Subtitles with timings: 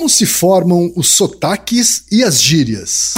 [0.00, 3.12] Como se formam os sotaques e as gírias?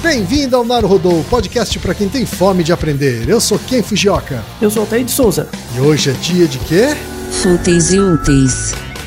[0.00, 3.28] Bem-vindo ao Naruhodo, podcast para quem tem fome de aprender.
[3.28, 4.44] Eu sou Ken Fujioka.
[4.60, 5.48] Eu sou Altair de Souza.
[5.74, 6.96] E hoje é dia de quê?
[7.42, 8.72] Fúteis e úteis.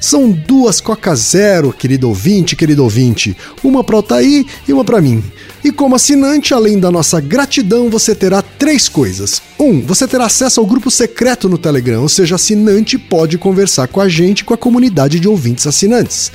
[0.00, 3.36] São duas Coca Zero, querido ouvinte, querido ouvinte.
[3.62, 5.22] Uma para o Altair e uma para mim.
[5.64, 9.42] E como assinante, além da nossa gratidão, você terá três coisas.
[9.58, 14.00] Um, você terá acesso ao grupo secreto no Telegram, ou seja, assinante pode conversar com
[14.00, 16.30] a gente com a comunidade de ouvintes assinantes.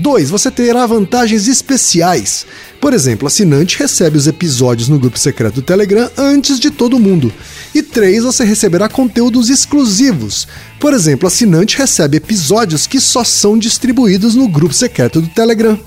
[0.00, 2.46] Dois, você terá vantagens especiais.
[2.80, 7.32] Por exemplo, assinante recebe os episódios no grupo secreto do Telegram antes de todo mundo.
[7.74, 10.46] E três, você receberá conteúdos exclusivos.
[10.78, 15.78] Por exemplo, assinante recebe episódios que só são distribuídos no grupo secreto do Telegram.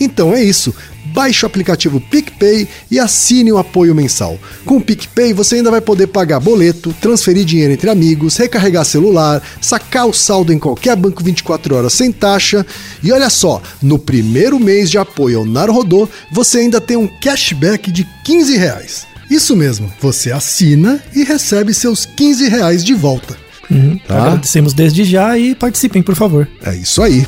[0.00, 0.74] Então é isso.
[1.12, 4.38] Baixe o aplicativo PicPay e assine o apoio mensal.
[4.64, 9.42] Com o PicPay você ainda vai poder pagar boleto, transferir dinheiro entre amigos, recarregar celular,
[9.60, 12.64] sacar o saldo em qualquer banco 24 horas sem taxa.
[13.02, 17.90] E olha só, no primeiro mês de apoio ao Narodô, você ainda tem um cashback
[17.90, 19.06] de 15 reais.
[19.30, 23.36] Isso mesmo, você assina e recebe seus 15 reais de volta.
[23.70, 24.26] Uhum, tá?
[24.26, 26.46] Agradecemos desde já e participem, por favor.
[26.62, 27.24] É isso aí.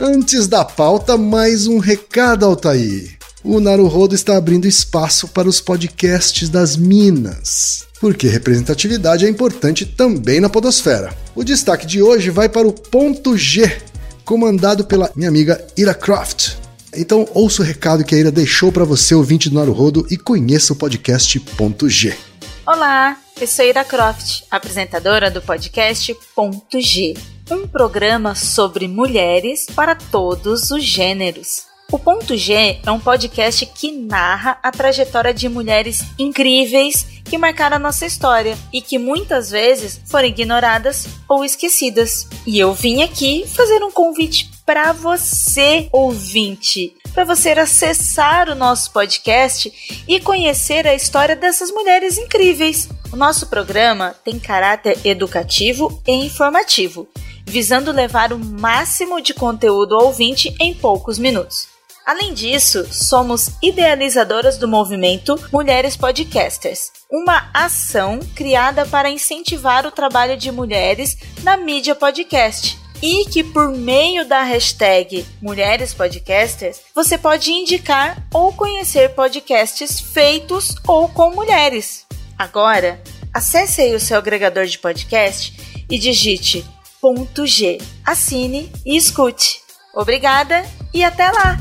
[0.00, 3.16] Antes da pauta, mais um recado, Altair.
[3.44, 10.40] O Naruhodo está abrindo espaço para os podcasts das Minas, porque representatividade é importante também
[10.40, 11.16] na podosfera.
[11.32, 13.70] O destaque de hoje vai para o Ponto G,
[14.24, 16.56] comandado pela minha amiga Ira Croft.
[16.92, 20.72] Então ouça o recado que a Ira deixou para você, ouvinte do Naruhodo, e conheça
[20.72, 22.16] o podcast Ponto G.
[22.66, 27.14] Olá, eu sou Ira Croft, apresentadora do podcast Ponto G
[27.50, 31.66] um programa sobre mulheres para todos os gêneros.
[31.92, 37.76] O Ponto G é um podcast que narra a trajetória de mulheres incríveis que marcaram
[37.76, 42.26] a nossa história e que muitas vezes foram ignoradas ou esquecidas.
[42.46, 48.90] E eu vim aqui fazer um convite para você, ouvinte, para você acessar o nosso
[48.90, 52.88] podcast e conhecer a história dessas mulheres incríveis.
[53.12, 57.06] O nosso programa tem caráter educativo e informativo
[57.44, 61.68] visando levar o máximo de conteúdo ao ouvinte em poucos minutos.
[62.04, 70.36] Além disso, somos idealizadoras do movimento Mulheres Podcasters, uma ação criada para incentivar o trabalho
[70.36, 72.78] de mulheres na mídia podcast.
[73.02, 80.74] E que por meio da hashtag Mulheres Podcasters, você pode indicar ou conhecer podcasts feitos
[80.86, 82.06] ou com mulheres.
[82.38, 83.02] Agora,
[83.32, 86.64] acesse aí o seu agregador de podcast e digite
[87.46, 87.78] G.
[88.04, 89.60] Assine e escute.
[89.94, 91.60] Obrigada e até lá!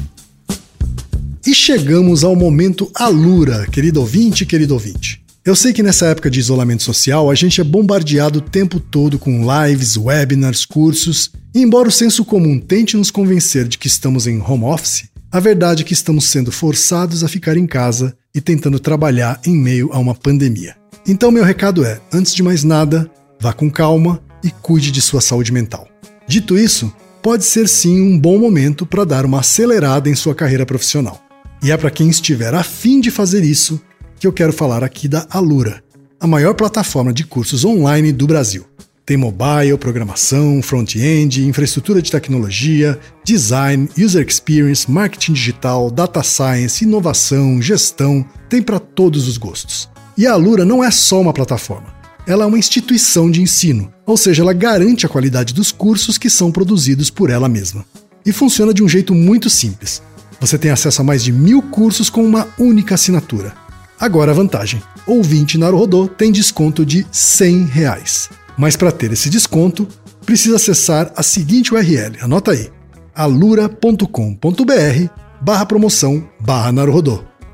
[1.45, 5.21] E chegamos ao momento Alura, querido ouvinte, querido ouvinte.
[5.45, 9.19] Eu sei que nessa época de isolamento social a gente é bombardeado o tempo todo
[9.19, 14.25] com lives, webinars, cursos, e embora o senso comum tente nos convencer de que estamos
[14.25, 18.39] em home office, a verdade é que estamos sendo forçados a ficar em casa e
[18.39, 20.77] tentando trabalhar em meio a uma pandemia.
[21.05, 23.11] Então, meu recado é: antes de mais nada,
[23.41, 25.87] vá com calma, e cuide de sua saúde mental.
[26.27, 30.65] Dito isso, pode ser sim um bom momento para dar uma acelerada em sua carreira
[30.65, 31.21] profissional.
[31.63, 33.81] E é para quem estiver afim de fazer isso
[34.19, 35.81] que eu quero falar aqui da Alura,
[36.19, 38.65] a maior plataforma de cursos online do Brasil.
[39.05, 47.61] Tem mobile, programação, front-end, infraestrutura de tecnologia, design, user experience, marketing digital, data science, inovação,
[47.61, 49.89] gestão, tem para todos os gostos.
[50.17, 54.16] E a Alura não é só uma plataforma ela é uma instituição de ensino, ou
[54.16, 57.85] seja, ela garante a qualidade dos cursos que são produzidos por ela mesma.
[58.25, 60.02] E funciona de um jeito muito simples.
[60.40, 63.53] Você tem acesso a mais de mil cursos com uma única assinatura.
[63.99, 68.29] Agora a vantagem: ouvinte Naruhodô tem desconto de 100 reais.
[68.58, 69.87] Mas para ter esse desconto,
[70.25, 72.70] precisa acessar a seguinte URL, anota aí,
[73.14, 74.05] alura.com.br
[75.41, 76.72] barra promoção barra.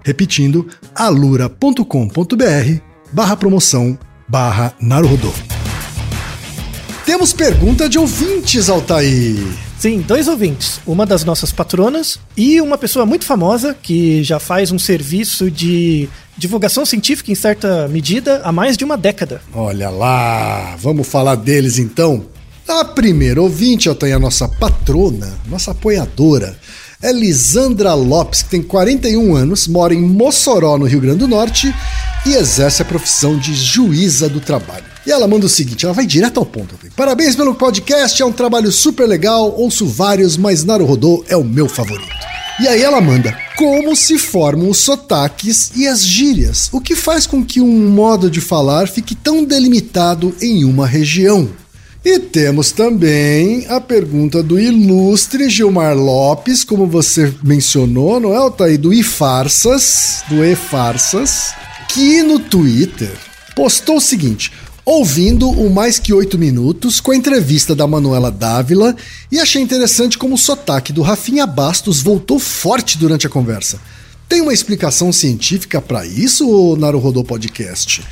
[0.03, 1.83] Repetindo, alura.com.br
[3.11, 3.97] barra promoção
[4.29, 5.33] barra Naruhodô.
[7.03, 9.35] Temos pergunta de ouvintes, Altair.
[9.79, 10.79] Sim, dois ouvintes.
[10.85, 16.07] Uma das nossas patronas e uma pessoa muito famosa que já faz um serviço de
[16.37, 19.41] divulgação científica em certa medida há mais de uma década.
[19.51, 22.25] Olha lá, vamos falar deles então.
[22.67, 26.55] A primeira ouvinte, tem a nossa patrona, nossa apoiadora,
[27.01, 31.73] é Lisandra Lopes, que tem 41 anos, mora em Mossoró, no Rio Grande do Norte,
[32.29, 34.85] e exerce a profissão de juíza do trabalho.
[35.03, 36.75] E ela manda o seguinte, ela vai direto ao ponto.
[36.95, 41.67] Parabéns pelo podcast, é um trabalho super legal, ouço vários, mas Naruhodô é o meu
[41.67, 42.07] favorito.
[42.61, 47.25] E aí ela manda, como se formam os sotaques e as gírias, o que faz
[47.25, 51.49] com que um modo de falar fique tão delimitado em uma região.
[52.05, 58.77] E temos também a pergunta do ilustre Gilmar Lopes, como você mencionou, não é, Altair?
[58.77, 61.53] Do iFarsas, do e-farsas,
[61.89, 63.11] que no Twitter
[63.55, 64.51] postou o seguinte:
[64.85, 68.95] ouvindo o Mais Que Oito Minutos com a entrevista da Manuela Dávila
[69.31, 73.79] e achei interessante como o sotaque do Rafinha Bastos voltou forte durante a conversa.
[74.27, 78.03] Tem uma explicação científica para isso, Naruhodô Podcast?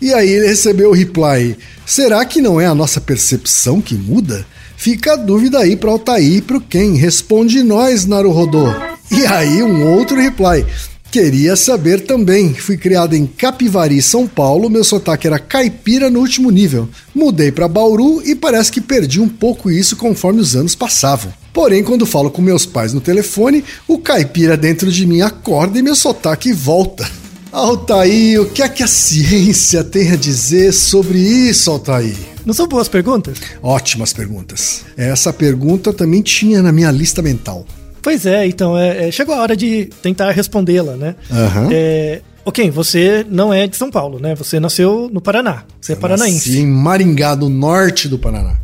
[0.00, 1.56] E aí ele recebeu o reply:
[1.86, 4.46] será que não é a nossa percepção que muda?
[4.76, 8.66] Fica a dúvida aí para Altair e para quem responde nós, Naruhodô.
[9.10, 10.66] E aí um outro reply:
[11.12, 12.54] Queria saber também.
[12.54, 14.70] Fui criado em Capivari, São Paulo.
[14.70, 16.88] Meu sotaque era caipira no último nível.
[17.14, 21.30] Mudei para Bauru e parece que perdi um pouco isso conforme os anos passavam.
[21.52, 25.82] Porém, quando falo com meus pais no telefone, o caipira dentro de mim acorda e
[25.82, 27.06] meu sotaque volta.
[27.52, 32.16] Altair, o que é que a ciência tem a dizer sobre isso, Altair?
[32.46, 33.36] Não são boas perguntas?
[33.62, 34.80] Ótimas perguntas.
[34.96, 37.66] Essa pergunta também tinha na minha lista mental.
[38.02, 41.14] Pois é, então, é, é, chegou a hora de tentar respondê-la, né?
[41.30, 41.68] Uhum.
[41.70, 44.34] É, ok, você não é de São Paulo, né?
[44.34, 45.64] Você nasceu no Paraná.
[45.80, 46.48] Você é paranaense.
[46.50, 48.56] Nasci em Maringá, no norte do Paraná.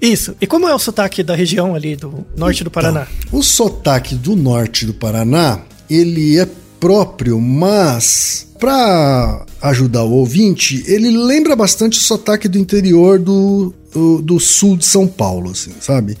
[0.00, 0.34] Isso.
[0.40, 3.06] E como é o sotaque da região ali do norte do Então, Paraná?
[3.30, 6.46] O sotaque do norte do Paraná, ele é
[6.78, 14.20] próprio, mas para ajudar o ouvinte, ele lembra bastante o sotaque do interior do, do,
[14.20, 16.18] do sul de São Paulo, assim, sabe?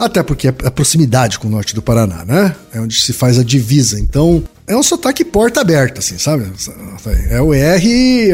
[0.00, 2.56] Até porque é a proximidade com o norte do Paraná, né?
[2.72, 4.00] É onde se faz a divisa.
[4.00, 6.50] Então, é um sotaque porta aberta, assim, sabe?
[7.28, 8.32] É o R,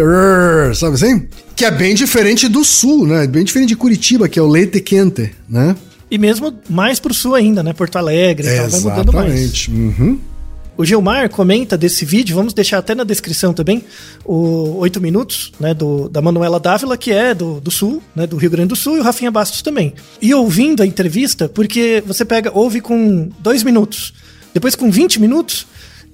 [0.77, 1.27] sabe assim?
[1.57, 3.27] Que é bem diferente do sul, né?
[3.27, 5.75] Bem diferente de Curitiba, que é o leite quente, né?
[6.09, 7.73] E mesmo mais pro sul ainda, né?
[7.73, 9.35] Porto Alegre e tal, vai mudando mais.
[9.35, 9.71] Exatamente.
[9.73, 10.21] Uhum.
[10.77, 13.83] O Gilmar comenta desse vídeo, vamos deixar até na descrição também,
[14.25, 18.37] o 8 minutos, né, do, da Manuela Dávila, que é do, do Sul, né, do
[18.37, 19.95] Rio Grande do Sul, e o Rafinha Bastos também.
[20.21, 24.13] E ouvindo a entrevista, porque você pega, ouve com 2 minutos,
[24.53, 25.67] depois com 20 minutos,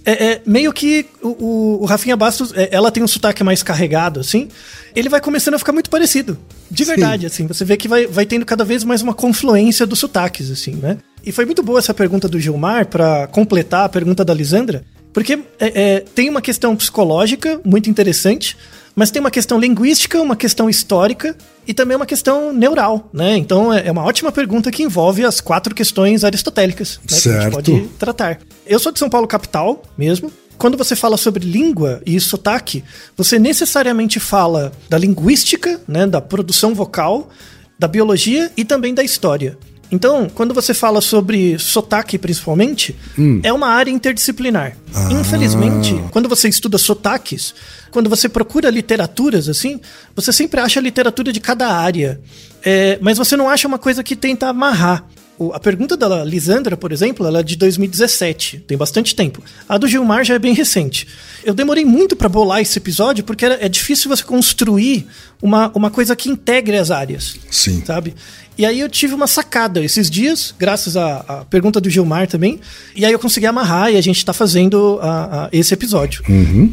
[0.05, 4.21] é, é meio que o, o, Rafinha Bastos, é, ela tem um sotaque mais carregado,
[4.21, 4.49] assim,
[4.95, 6.39] ele vai começando a ficar muito parecido.
[6.71, 9.99] De verdade, assim, você vê que vai, vai tendo cada vez mais uma confluência dos
[9.99, 10.99] sotaques, assim, né?
[11.25, 15.39] E foi muito boa essa pergunta do Gilmar para completar a pergunta da Lisandra, porque
[15.59, 18.57] é, é, tem uma questão psicológica muito interessante,
[18.95, 21.37] mas tem uma questão linguística, uma questão histórica
[21.67, 23.37] e também uma questão neural, né?
[23.37, 27.19] Então é é uma ótima pergunta que envolve as quatro questões aristotélicas né, que a
[27.19, 27.43] Certo.
[27.43, 28.39] gente pode tratar.
[28.67, 30.31] Eu sou de São Paulo capital mesmo.
[30.59, 32.85] Quando você fala sobre língua e sotaque,
[33.17, 37.31] você necessariamente fala da linguística, né, da produção vocal,
[37.79, 39.59] da biologia e também da história.
[39.93, 42.97] Então, quando você fala sobre sotaque, principalmente,
[43.43, 44.75] é uma área interdisciplinar.
[45.11, 47.55] Infelizmente, quando você estuda sotaques,
[47.91, 49.79] quando você procura literaturas, assim,
[50.17, 52.19] você sempre acha a literatura de cada área.
[52.65, 55.05] É, mas você não acha uma coisa que tenta amarrar.
[55.53, 59.43] A pergunta da Lisandra, por exemplo, ela é de 2017, tem bastante tempo.
[59.69, 61.09] A do Gilmar já é bem recente.
[61.43, 65.07] Eu demorei muito para bolar esse episódio porque é difícil você construir
[65.41, 67.83] uma, uma coisa que integre as áreas Sim.
[67.85, 68.15] sabe?
[68.57, 72.61] E aí eu tive uma sacada esses dias, graças à, pergunta do Gilmar também,
[72.95, 76.23] e aí eu consegui amarrar e a gente tá fazendo a- a- esse episódio,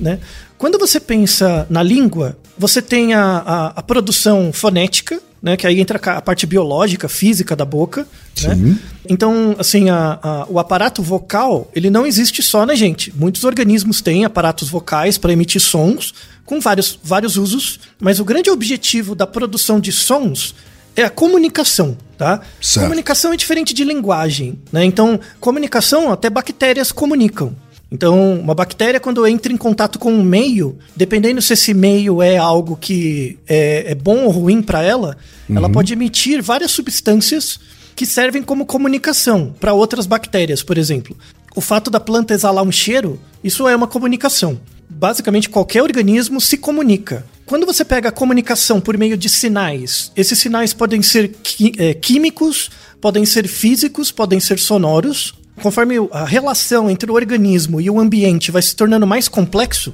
[0.02, 0.20] né?
[0.58, 5.56] Quando você pensa na língua, você tem a, a- a produção fonética, né?
[5.56, 8.06] Que aí entra a parte biológica, física da boca,
[8.42, 8.78] né?
[9.10, 13.14] Então, assim, a- a- o aparato vocal, ele não existe só na gente.
[13.16, 16.14] Muitos organismos têm aparatos vocais para emitir sons,
[16.46, 20.54] com vários, vários usos, mas o grande objetivo da produção de sons
[20.96, 22.42] é a comunicação, tá?
[22.62, 22.86] Certo.
[22.86, 24.84] Comunicação é diferente de linguagem, né?
[24.84, 27.56] Então, comunicação, até bactérias comunicam.
[27.92, 32.38] Então, uma bactéria, quando entra em contato com um meio, dependendo se esse meio é
[32.38, 35.18] algo que é, é bom ou ruim para ela,
[35.50, 37.60] ela pode emitir várias substâncias
[37.96, 41.18] que servem como comunicação para outras bactérias, por exemplo.
[41.56, 44.60] O fato da planta exalar um cheiro, isso é uma comunicação.
[44.88, 47.26] Basicamente, qualquer organismo se comunica.
[47.50, 51.96] Quando você pega a comunicação por meio de sinais, esses sinais podem ser qui- eh,
[51.96, 52.70] químicos,
[53.02, 55.34] podem ser físicos, podem ser sonoros.
[55.62, 59.94] conforme a relação entre o organismo e o ambiente vai se tornando mais complexo,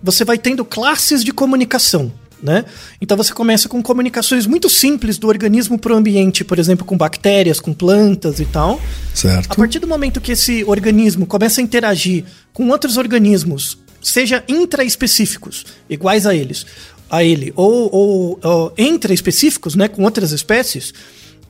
[0.00, 2.12] você vai tendo classes de comunicação.
[2.40, 2.64] Né?
[3.00, 6.96] Então você começa com comunicações muito simples do organismo para o ambiente, por exemplo, com
[6.96, 8.80] bactérias, com plantas e tal.
[9.12, 9.50] Certo.
[9.50, 15.64] A partir do momento que esse organismo começa a interagir com outros organismos, seja intraespecíficos,
[15.88, 16.66] iguais a eles,
[17.08, 20.92] a ele, ou, ou, ou intraespecíficos, né, com outras espécies,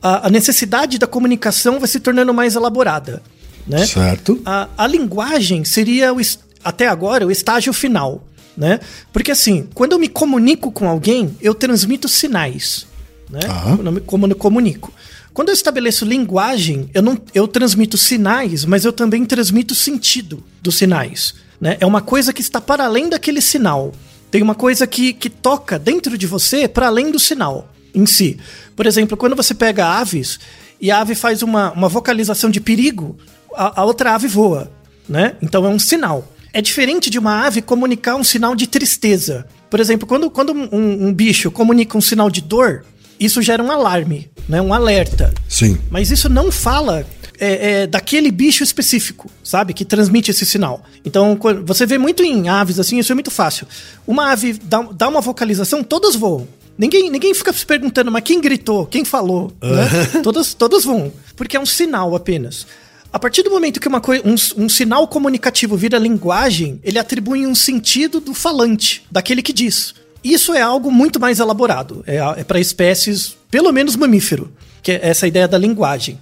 [0.01, 3.23] a, a necessidade da comunicação vai se tornando mais elaborada.
[3.65, 3.85] Né?
[3.85, 4.41] Certo.
[4.45, 6.19] A, a linguagem seria, o,
[6.63, 8.27] até agora, o estágio final.
[8.55, 8.79] Né?
[9.11, 12.85] Porque assim, quando eu me comunico com alguém, eu transmito sinais.
[13.29, 13.39] Né?
[13.39, 13.77] Tá.
[14.05, 14.93] Quando eu comunico.
[15.33, 20.75] Quando eu estabeleço linguagem, eu, não, eu transmito sinais, mas eu também transmito sentido dos
[20.75, 21.33] sinais.
[21.63, 21.77] Né?
[21.79, 23.93] É uma coisa que está para além daquele sinal.
[24.29, 28.37] Tem uma coisa que, que toca dentro de você para além do sinal em si.
[28.75, 30.41] Por exemplo, quando você pega aves
[30.81, 33.17] e a ave faz uma, uma vocalização de perigo,
[33.55, 34.69] a, a outra ave voa.
[35.07, 35.37] Né?
[35.41, 36.27] Então é um sinal.
[36.51, 39.47] É diferente de uma ave comunicar um sinal de tristeza.
[39.69, 42.83] Por exemplo, quando, quando um, um bicho comunica um sinal de dor,
[43.17, 44.61] isso gera um alarme, né?
[44.61, 45.33] um alerta.
[45.47, 45.77] Sim.
[45.89, 47.05] Mas isso não fala
[47.43, 49.73] é, é, daquele bicho específico, sabe?
[49.73, 50.83] Que transmite esse sinal.
[51.03, 53.67] Então, você vê muito em aves assim, isso é muito fácil.
[54.07, 56.47] Uma ave dá, dá uma vocalização, todas voam.
[56.77, 58.85] Ninguém, ninguém fica se perguntando, mas quem gritou?
[58.85, 59.51] Quem falou?
[59.61, 60.21] Né?
[60.23, 61.11] todas, todas vão.
[61.35, 62.65] Porque é um sinal apenas.
[63.11, 67.53] A partir do momento que uma um, um sinal comunicativo vira linguagem, ele atribui um
[67.53, 69.93] sentido do falante, daquele que diz.
[70.23, 72.03] Isso é algo muito mais elaborado.
[72.07, 76.17] É, é para espécies, pelo menos mamífero, que é essa ideia da linguagem.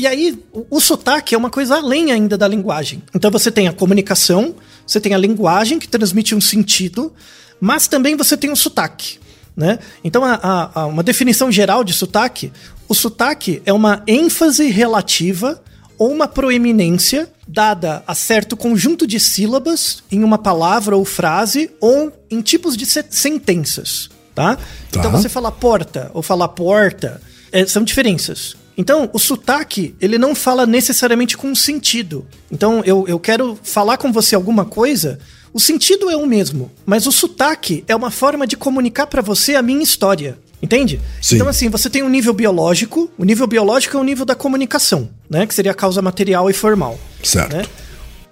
[0.00, 3.02] E aí, o, o sotaque é uma coisa além ainda da linguagem.
[3.14, 4.54] Então você tem a comunicação,
[4.86, 7.12] você tem a linguagem que transmite um sentido,
[7.60, 9.18] mas também você tem o sotaque.
[9.56, 9.78] Né?
[10.02, 12.50] Então, a, a- uma definição geral de sotaque:
[12.88, 15.60] o sotaque é uma ênfase relativa
[15.98, 22.10] ou uma proeminência dada a certo conjunto de sílabas em uma palavra ou frase ou
[22.30, 24.56] em tipos de se- sentenças, tá?
[24.56, 24.62] Tá.
[24.96, 27.20] Então você falar porta ou falar porta
[27.52, 28.56] é, são diferenças.
[28.80, 32.26] Então, o sotaque, ele não fala necessariamente com sentido.
[32.50, 35.18] Então, eu, eu quero falar com você alguma coisa,
[35.52, 39.54] o sentido é o mesmo, mas o sotaque é uma forma de comunicar pra você
[39.54, 40.38] a minha história.
[40.62, 40.98] Entende?
[41.20, 41.34] Sim.
[41.36, 45.10] Então, assim, você tem um nível biológico, o nível biológico é o nível da comunicação,
[45.28, 45.46] né?
[45.46, 46.98] Que seria a causa material e formal.
[47.22, 47.54] Certo.
[47.56, 47.64] né?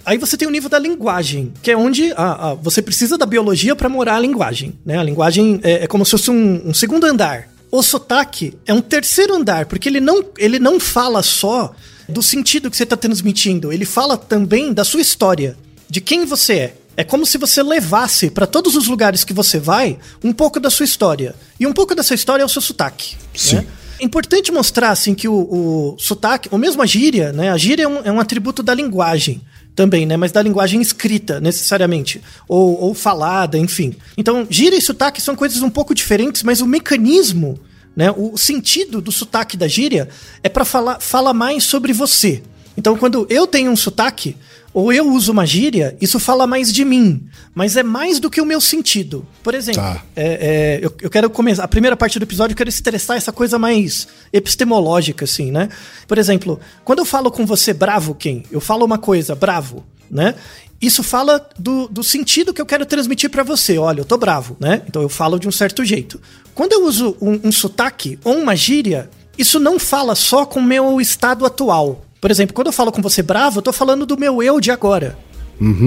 [0.07, 3.27] Aí você tem o nível da linguagem, que é onde a- a- você precisa da
[3.27, 4.73] biologia para morar a linguagem.
[4.85, 4.97] Né?
[4.97, 7.49] A linguagem é, é como se fosse um, um segundo andar.
[7.71, 11.75] O sotaque é um terceiro andar, porque ele não, ele não fala só
[12.09, 15.57] do sentido que você está transmitindo, ele fala também da sua história,
[15.89, 16.75] de quem você é.
[16.97, 20.69] É como se você levasse para todos os lugares que você vai um pouco da
[20.69, 21.33] sua história.
[21.61, 23.17] E um pouco dessa história é o seu sotaque.
[23.33, 23.57] Sim.
[23.57, 23.67] né?
[24.01, 27.51] É importante mostrar assim que o, o sotaque, ou mesmo a gíria, né?
[27.51, 29.41] A gíria é um, é um atributo da linguagem
[29.79, 30.17] também, né?
[30.17, 32.21] Mas da linguagem escrita, necessariamente.
[32.49, 33.95] Ou, ou falada, enfim.
[34.17, 37.61] Então, gíria e sotaque são coisas um pouco diferentes, mas o mecanismo,
[37.95, 38.13] né?
[38.17, 40.09] O sentido do sotaque da gíria
[40.43, 42.43] é para falar fala mais sobre você.
[42.77, 44.37] Então, quando eu tenho um sotaque,
[44.73, 47.27] ou eu uso uma gíria, isso fala mais de mim.
[47.55, 49.27] Mas é mais do que o meu sentido.
[49.43, 50.03] Por exemplo, Tá.
[50.15, 51.65] é, é, eu, eu quero começar.
[51.65, 55.69] A primeira parte do episódio eu quero estressar essa coisa mais epistemológica, assim, né?
[56.07, 58.45] Por exemplo, quando eu falo com você bravo, quem?
[58.51, 60.35] Eu falo uma coisa, bravo, né?
[60.81, 63.79] Isso fala do, do sentido que eu quero transmitir pra você.
[63.79, 64.83] Olha, eu tô bravo, né?
[64.87, 66.21] Então eu falo de um certo jeito.
[66.55, 70.63] Quando eu uso um, um sotaque ou uma gíria, isso não fala só com o
[70.63, 72.05] meu estado atual.
[72.21, 74.71] Por exemplo, quando eu falo com você bravo, eu tô falando do meu eu de
[74.71, 75.17] agora.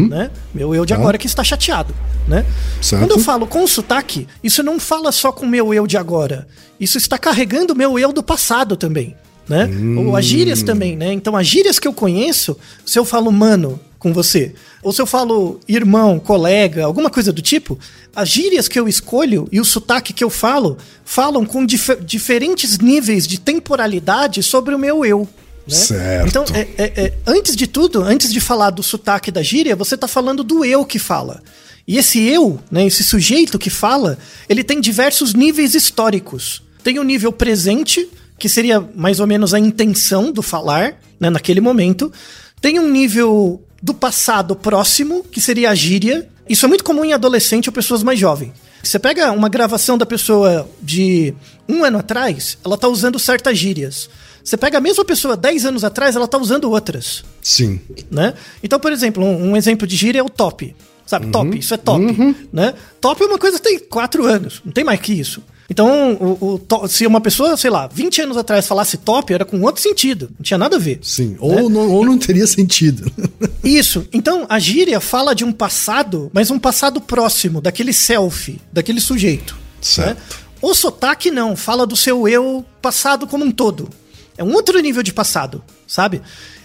[0.09, 0.29] Né?
[0.53, 1.93] Meu eu de agora que está chateado.
[2.27, 2.45] Né?
[2.81, 3.01] Certo.
[3.01, 6.47] Quando eu falo com sotaque, isso não fala só com o meu eu de agora.
[6.79, 9.15] Isso está carregando o meu eu do passado também.
[9.49, 9.69] Né?
[9.97, 11.11] Ou as gírias também, né?
[11.11, 15.05] Então, as gírias que eu conheço, se eu falo mano com você, ou se eu
[15.05, 17.77] falo irmão, colega, alguma coisa do tipo,
[18.15, 22.77] as gírias que eu escolho e o sotaque que eu falo falam com dif- diferentes
[22.77, 25.27] níveis de temporalidade sobre o meu eu.
[25.67, 25.75] Né?
[25.75, 26.27] Certo.
[26.27, 29.97] Então, é, é- é- antes de tudo, antes de falar do sotaque da gíria, você
[29.97, 31.41] tá falando do eu que fala.
[31.87, 36.61] E esse eu, né, esse sujeito que fala, ele tem diversos níveis históricos.
[36.83, 41.61] Tem o nível presente, que seria mais ou menos a intenção do falar, né, naquele
[41.61, 42.11] momento.
[42.59, 46.27] Tem um nível do passado próximo, que seria a gíria.
[46.47, 48.51] Isso é muito comum em adolescente ou pessoas mais jovens.
[48.83, 51.33] Você pega uma gravação da pessoa de
[51.69, 54.09] um ano atrás, ela tá usando certas gírias.
[54.43, 57.79] Você pega a mesma pessoa 10 anos atrás, ela tá usando outras, Sim.
[58.09, 58.33] né?
[58.63, 60.75] Então, por exemplo, um, um exemplo de gíria é o top.
[61.05, 62.73] Sabe, top, isso é top, né?
[63.01, 65.43] Top é uma coisa que tem quatro anos, não tem mais que isso.
[65.69, 69.43] Então, o, o to- se uma pessoa, sei lá, 20 anos atrás falasse top, era
[69.45, 70.29] com outro sentido.
[70.37, 70.99] Não tinha nada a ver.
[71.01, 73.09] Sim, ou, não, ou não teria sentido.
[73.63, 74.05] Isso.
[74.13, 79.57] Então, a gíria fala de um passado, mas um passado próximo, daquele selfie, daquele sujeito.
[79.81, 80.17] Certo.
[80.17, 80.17] né?
[80.61, 83.89] O sotaque não, fala do seu eu passado como um todo.
[84.37, 86.21] É um outro nível de passado, sabe?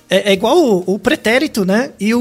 [0.09, 1.91] É, é igual o, o pretérito, né?
[1.99, 2.21] E o,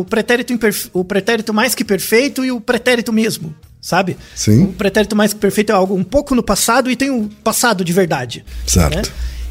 [0.00, 4.16] o, pretérito imperfe- o pretérito mais que perfeito e o pretérito mesmo, sabe?
[4.34, 4.64] Sim.
[4.64, 7.84] O pretérito mais que perfeito é algo um pouco no passado e tem o passado
[7.84, 8.44] de verdade.
[8.66, 8.94] Certo.
[8.96, 9.02] né?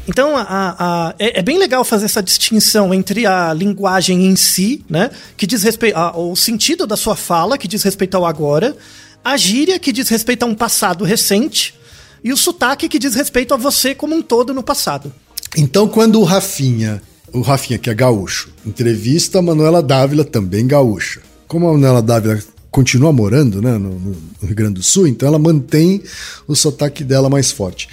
[0.08, 0.76] Então, a- a-
[1.10, 5.10] a- é, é bem legal fazer essa distinção entre a linguagem em si, né?
[5.36, 8.74] Que diz respeito ao sentido da sua fala, que diz respeito ao agora,
[9.22, 11.74] a gíria, que diz respeito a um passado recente,
[12.22, 15.12] e o sotaque, que diz respeito a você como um todo no passado.
[15.56, 21.20] Então, quando o Rafinha, o Rafinha, que é gaúcho, entrevista a Manuela Dávila, também gaúcha.
[21.48, 22.38] Como a Manuela Dávila
[22.70, 26.02] continua morando né, no, no- Rio Grande do Sul, então ela mantém
[26.46, 27.88] o sotaque dela mais forte.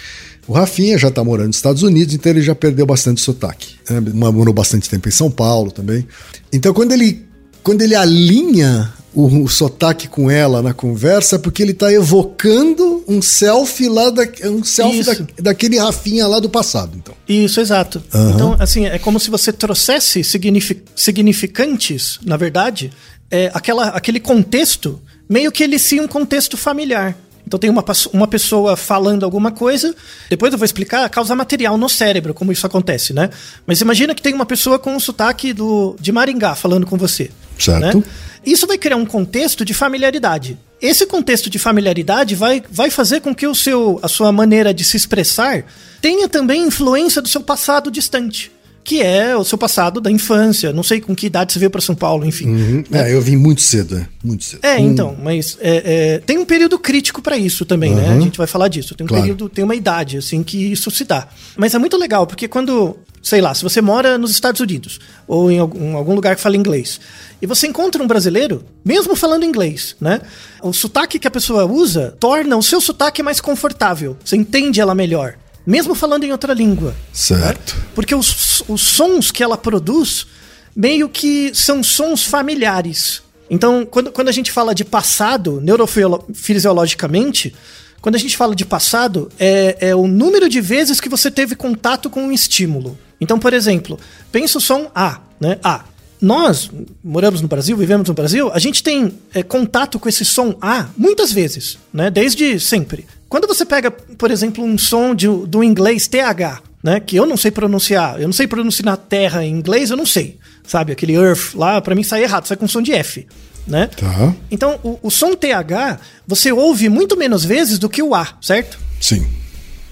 [0.48, 3.76] O Rafinha já está morando nos Estados Unidos, então ele já perdeu bastante sotaque.
[3.90, 4.00] né?
[4.32, 6.08] Morou bastante tempo em São Paulo também.
[6.54, 7.26] Então, quando ele,
[7.64, 13.04] quando ele alinha o, o sotaque com ela na conversa, é porque ele está evocando
[13.08, 16.92] um selfie lá, da, um selfie da- daquele Rafinha lá do passado.
[16.96, 17.16] Então.
[17.28, 18.04] Isso, exato.
[18.14, 18.32] Aham.
[18.36, 22.92] Então, assim, é como se você trouxesse signifi- significantes, na verdade,
[23.30, 25.00] é, aquela, aquele contexto,
[25.30, 27.16] meio que ele sim um contexto familiar.
[27.46, 29.96] Então tem uma, uma pessoa falando alguma coisa,
[30.30, 33.30] depois eu vou explicar a causa material no cérebro, como isso acontece, né?
[33.66, 37.32] Mas imagina que tem uma pessoa com um sotaque do, de Maringá falando com você.
[37.58, 37.98] Certo.
[38.00, 38.04] né?
[38.52, 40.58] Isso vai criar um contexto de familiaridade.
[40.82, 44.84] Esse contexto de familiaridade vai, vai fazer com que o seu, a sua maneira de
[44.84, 45.66] se expressar
[46.02, 48.52] tenha também influência do seu passado distante,
[48.84, 50.72] que é o seu passado da infância.
[50.72, 52.48] Não sei com que idade você veio para São Paulo, enfim.
[52.48, 52.84] Uhum.
[52.92, 54.08] É, eu vim muito cedo, é.
[54.24, 54.60] Muito cedo.
[54.64, 55.82] É, Com- então, mas é,
[56.16, 58.10] é, tem um período crítico para isso também, né?
[58.16, 58.94] A gente vai falar disso.
[58.96, 59.24] Tem um Claro.
[59.24, 61.28] período, tem uma idade, assim, que isso se dá.
[61.58, 62.96] Mas é muito legal, porque quando,
[63.28, 67.00] sei lá, se você mora nos Estados Unidos ou em algum, lugar que fala inglês,
[67.42, 70.22] e você encontra um brasileiro, mesmo falando inglês, né?
[70.62, 74.18] O sotaque que a pessoa usa torna o seu sotaque mais confortável.
[74.24, 75.36] Você entende ela melhor.
[75.66, 76.96] Mesmo falando em outra língua.
[77.12, 77.76] Certo.
[77.94, 80.26] Porque os, os sons que ela produz
[80.74, 83.22] meio que são sons familiares.
[83.50, 87.54] Então, quando, quando a gente fala de passado, neurofisiologicamente,
[88.02, 91.56] quando a gente fala de passado, é, é o número de vezes que você teve
[91.56, 92.98] contato com um estímulo.
[93.20, 94.00] Então, por exemplo,
[94.32, 95.58] pensa o som A, né?
[95.64, 95.84] A.
[96.20, 96.72] Nós
[97.04, 100.88] moramos no Brasil, vivemos no Brasil, a gente tem é, contato com esse som A
[100.98, 102.10] muitas vezes, né?
[102.10, 103.06] Desde sempre.
[103.30, 107.00] Quando você pega, por exemplo, um som de- do inglês TH, né?
[107.00, 110.40] Que eu não sei pronunciar, eu não sei pronunciar terra em inglês, eu não sei.
[110.66, 110.92] Sabe?
[110.92, 113.28] Aquele earth lá, pra mim sai errado, sai com som de F,
[113.68, 113.88] né?
[113.88, 114.34] Tá.
[114.50, 118.80] Então, o, o som TH você ouve muito menos vezes do que o A, certo?
[119.00, 119.26] Sim.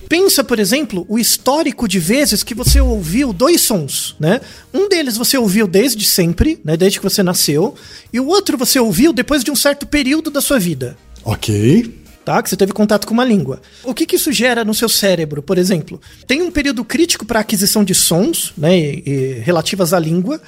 [0.07, 4.39] Pensa, por exemplo, o histórico de vezes que você ouviu dois sons, né?
[4.73, 6.77] Um deles você ouviu desde sempre, né?
[6.77, 7.75] Desde que você nasceu,
[8.13, 10.97] e o outro você ouviu depois de um certo período da sua vida.
[11.23, 12.03] Ok.
[12.23, 12.41] Tá?
[12.41, 13.61] Que você teve contato com uma língua.
[13.83, 16.01] O que, que isso gera no seu cérebro, por exemplo?
[16.25, 20.41] Tem um período crítico para aquisição de sons, né, e- e relativas à língua.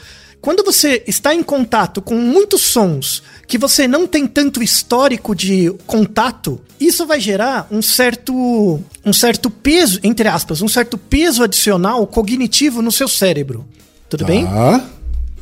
[0.48, 5.76] Quando você está em contato com muitos sons que você não tem tanto histórico de
[5.86, 12.08] contato, isso vai gerar um certo, um certo peso, entre aspas, um certo peso adicional
[12.08, 13.68] cognitivo no seu cérebro.
[14.08, 14.46] Tudo bem?
[14.46, 14.86] Tá.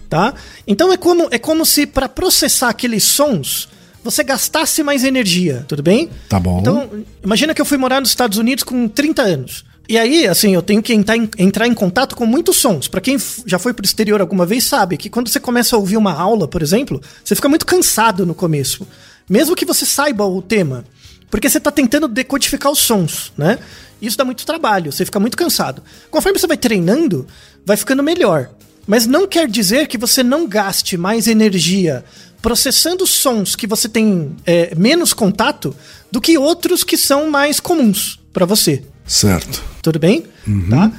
[0.09, 0.33] tá?
[0.65, 3.69] Então é como, é como se para processar aqueles sons
[4.03, 6.09] você gastasse mais energia, tudo bem?
[6.27, 6.61] Tá bom.
[6.61, 6.89] Então,
[7.23, 9.65] imagina que eu fui morar nos Estados Unidos com 30 anos.
[9.87, 12.87] E aí, assim, eu tenho que entrar em, entrar em contato com muitos sons.
[12.87, 15.97] Pra quem já foi pro exterior alguma vez sabe que quando você começa a ouvir
[15.97, 18.87] uma aula, por exemplo, você fica muito cansado no começo.
[19.29, 20.85] Mesmo que você saiba o tema.
[21.29, 23.59] Porque você tá tentando decodificar os sons, né?
[24.01, 25.81] Isso dá muito trabalho, você fica muito cansado.
[26.09, 27.27] Conforme você vai treinando,
[27.65, 28.49] vai ficando melhor.
[28.87, 32.03] Mas não quer dizer que você não gaste mais energia
[32.41, 35.75] processando sons que você tem é, menos contato
[36.11, 38.83] do que outros que são mais comuns pra você.
[39.05, 39.63] Certo.
[39.81, 40.25] Tudo bem?
[40.69, 40.91] Tá?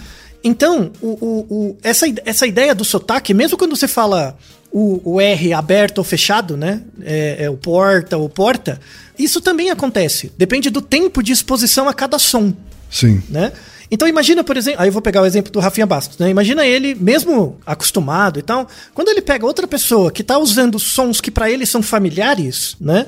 [0.44, 4.36] Então, o, o- o- essa, essa ideia do sotaque, mesmo quando você fala
[4.70, 6.82] o, o R aberto ou fechado, né?
[7.02, 8.80] É, é o porta ou porta,
[9.18, 10.30] isso também acontece.
[10.38, 12.52] Depende do tempo de exposição a cada som
[12.90, 13.22] Sim.
[13.28, 13.52] né?
[13.90, 16.28] Então imagina, por exemplo, aí eu vou pegar o exemplo do Rafinha Bastos, né?
[16.28, 21.20] Imagina ele, mesmo acostumado e tal, quando ele pega outra pessoa que tá usando sons
[21.20, 23.06] que pra ele são familiares, né?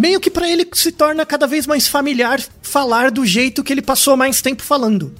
[0.00, 3.82] Meio que pra ele se torna cada vez mais familiar falar do jeito que ele
[3.82, 5.12] passou mais tempo falando,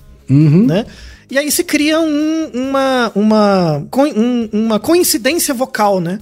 [0.66, 0.86] né?
[1.30, 3.82] E aí se cria um- uma, uma,
[4.14, 6.20] um- uma coincidência vocal, né?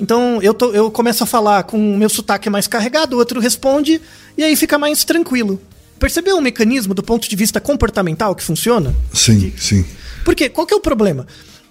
[0.00, 3.40] Então eu, tô, eu começo a falar com o meu sotaque mais carregado, o outro
[3.40, 4.00] responde,
[4.38, 5.60] e aí fica mais tranquilo.
[5.98, 8.94] Percebeu o mecanismo do ponto de vista comportamental que funciona?
[9.12, 9.84] Sim, sim.
[10.24, 11.26] Porque qual que é o problema?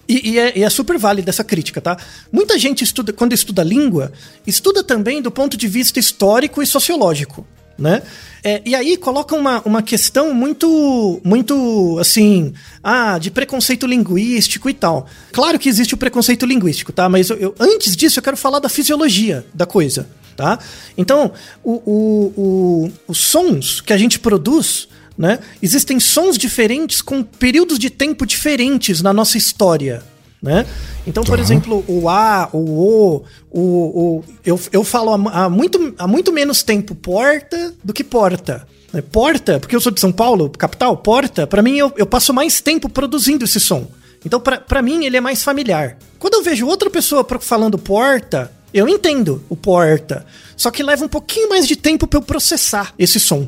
[0.07, 1.97] E, e, é, e, é, super válida essa crítica, tá?
[2.31, 4.11] Muita gente estuda, quando estuda língua,
[4.45, 7.45] estuda também do ponto de vista histórico e sociológico,
[7.77, 8.01] né?
[8.43, 14.73] É, e aí coloca uma, uma questão muito, muito, assim, ah, de preconceito linguístico e
[14.73, 15.07] tal.
[15.33, 17.09] Claro que existe o preconceito linguístico, tá?
[17.09, 20.57] Mas eu, eu antes disso eu quero falar da fisiologia da coisa, tá?
[20.97, 25.39] Então, o, o, o, os sons que a gente produz né?
[25.61, 30.03] Existem sons diferentes com períodos de tempo diferentes na nossa história.
[30.41, 30.67] Né?
[31.07, 35.95] Então, por exemplo, o A, o O, o, o eu, eu falo há, há, muito,
[35.97, 38.67] há muito menos tempo porta do que porta.
[38.93, 39.01] Né?
[39.01, 42.61] Porta, porque eu sou de São Paulo, capital, porta, para mim eu, eu passo mais
[42.61, 43.87] tempo produzindo esse som.
[44.25, 45.97] Então, para mim, ele é mais familiar.
[46.19, 50.25] Quando eu vejo outra pessoa falando porta, eu entendo o porta.
[50.55, 53.47] Só que leva um pouquinho mais de tempo para eu processar esse som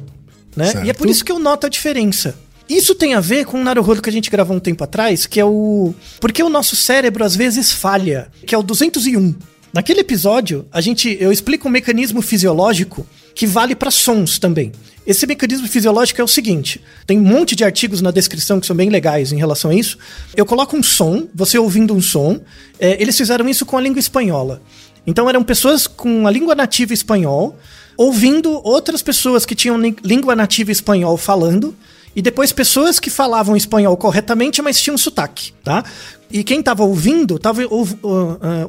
[0.60, 0.72] né?
[0.72, 0.86] Certo.
[0.86, 2.36] E é por isso que eu noto a diferença.
[2.70, 5.40] Isso tem a ver com um Naruhodo que a gente gravou um tempo atrás, que
[5.40, 5.94] é o.
[6.20, 9.34] Porque o nosso cérebro às vezes falha, que é o 201.
[9.74, 14.72] Naquele episódio, a gente eu explico um mecanismo fisiológico que vale para sons também.
[15.08, 18.76] Esse mecanismo fisiológico é o seguinte: tem um monte de artigos na descrição que são
[18.76, 19.98] bem legais em relação a isso.
[20.36, 22.40] Eu coloco um som, você ouvindo um som.
[22.80, 24.62] É, eles fizeram isso com a língua espanhola.
[25.08, 27.58] Então eram pessoas com a língua nativa espanhol
[28.00, 31.76] ouvindo outras pessoas que tinham língua nativa espanhol falando,
[32.16, 35.84] e depois pessoas que falavam espanhol corretamente, mas tinham sotaque, tá?
[36.32, 37.88] E quem estava ouvindo estava uh, uh,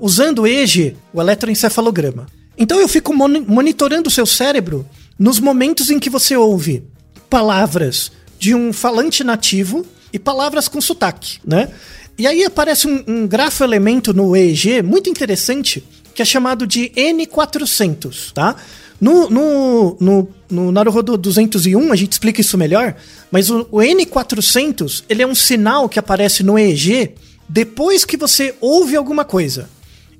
[0.00, 2.26] usando o EEG, o eletroencefalograma.
[2.58, 4.84] Então eu fico mon monitorando o seu cérebro
[5.16, 6.82] nos momentos em que você ouve
[7.30, 11.70] palavras de um falante nativo e palavras com sotaque, né?
[12.18, 15.84] E aí aparece um, um grafo elemento no EEG muito interessante
[16.16, 18.56] que é chamado de N400, tá?
[19.00, 22.94] No, no, no, no Naruhodo 201, a gente explica isso melhor,
[23.30, 27.14] mas o, o N400, ele é um sinal que aparece no EEG
[27.48, 29.68] depois que você ouve alguma coisa.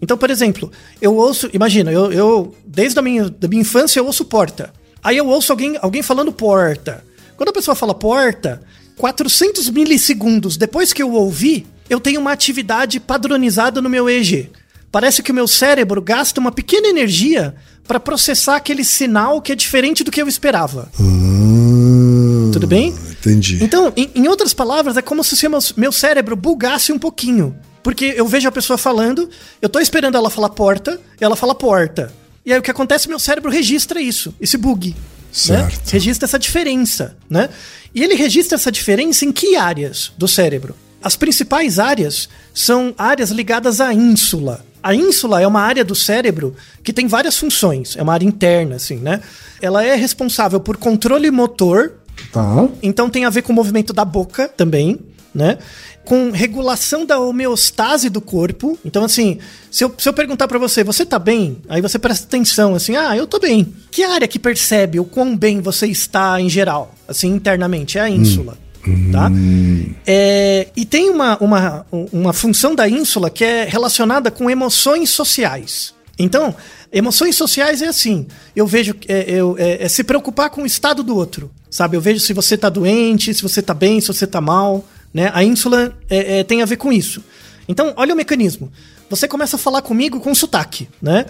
[0.01, 4.07] Então, por exemplo, eu ouço, imagina, eu, eu desde a minha, da minha infância eu
[4.07, 4.73] ouço porta.
[5.03, 7.05] Aí eu ouço alguém, alguém falando porta.
[7.37, 8.63] Quando a pessoa fala porta,
[8.97, 14.51] 400 milissegundos depois que eu ouvi, eu tenho uma atividade padronizada no meu EEG.
[14.91, 17.55] Parece que o meu cérebro gasta uma pequena energia
[17.91, 20.89] para processar aquele sinal que é diferente do que eu esperava.
[21.01, 22.95] Hum, Tudo bem?
[23.11, 23.59] Entendi.
[23.61, 27.53] Então, em, em, outras palavras, é como se o meu, meu cérebro bugasse um pouquinho.
[27.83, 29.29] Porque eu vejo a pessoa falando,
[29.61, 32.13] eu tô esperando ela falar porta, e ela fala porta.
[32.47, 33.09] E aí o que acontece?
[33.09, 34.91] Meu cérebro registra isso, esse bug.
[34.91, 34.97] Né?
[35.33, 35.73] Certo.
[35.73, 35.83] Né?
[35.91, 37.49] Registra essa diferença, né?
[37.93, 40.77] E ele registra essa diferença em que áreas do cérebro?
[41.03, 44.65] As principais áreas são áreas ligadas à ínsula.
[44.83, 47.97] A ínsula é uma área do cérebro que tem várias funções.
[47.97, 49.21] É uma área interna, assim, né?
[49.61, 51.93] Ela é responsável por controle motor.
[52.33, 52.69] Tá.
[52.83, 54.99] Então tem a ver com o movimento da boca também,
[55.35, 55.59] né?
[56.05, 58.79] Com regulação da homeostase do corpo.
[58.85, 59.39] Então, assim,
[59.71, 61.59] se eu, se eu perguntar para você, você tá bem?
[61.69, 63.75] Aí você presta atenção, assim, ah, eu tô bem.
[63.91, 67.99] Que área que percebe o quão bem você está em geral, assim, internamente?
[67.99, 68.55] É a ínsula.
[68.55, 68.70] Hum.
[69.13, 69.29] Tá?
[69.29, 69.93] Hum.
[70.07, 75.95] É, e tem uma, uma, uma função da ínsula que é relacionada com emoções sociais.
[76.19, 76.55] Então,
[76.93, 81.03] emoções sociais é assim: eu vejo é, eu, é, é, se preocupar com o estado
[81.03, 81.97] do outro, sabe?
[81.97, 85.31] Eu vejo se você tá doente, se você tá bem, se você tá mal, né?
[85.35, 87.23] A ínsula é, é, tem a ver com isso.
[87.69, 88.73] Então, olha o mecanismo.
[89.09, 91.27] Você começa a falar comigo com sotaque, né?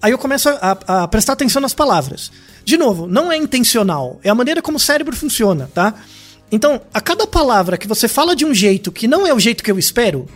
[0.00, 2.30] Aí eu começo a, a prestar atenção nas palavras.
[2.64, 5.94] De novo, não é intencional, é a maneira como o cérebro funciona, tá?
[6.50, 9.62] Então, a cada palavra que você fala de um jeito que não é o jeito
[9.62, 10.26] que eu espero,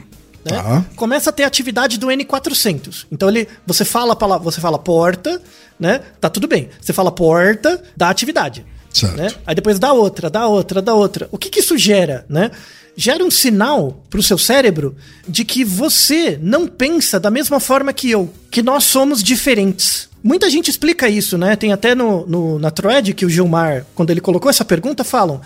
[0.45, 0.85] né, tá.
[0.97, 3.07] começa a ter atividade do N400.
[3.11, 5.41] Então ele, você fala palavra, você fala porta,
[5.79, 6.01] né?
[6.21, 6.69] Tá tudo bem.
[6.81, 8.65] Você fala porta, dá atividade.
[8.93, 9.17] Certo.
[9.17, 9.31] Né?
[9.47, 11.29] Aí depois dá outra, dá outra, dá outra.
[11.33, 12.51] O que, que isso gera, né?
[12.95, 14.95] Gera um sinal pro seu cérebro
[15.27, 20.11] de que você não pensa da mesma forma que eu, que nós somos diferentes.
[20.23, 21.57] Muita gente explica isso, né?
[21.57, 25.41] Tem até no, no na thread que o Gilmar, quando ele colocou essa pergunta, falam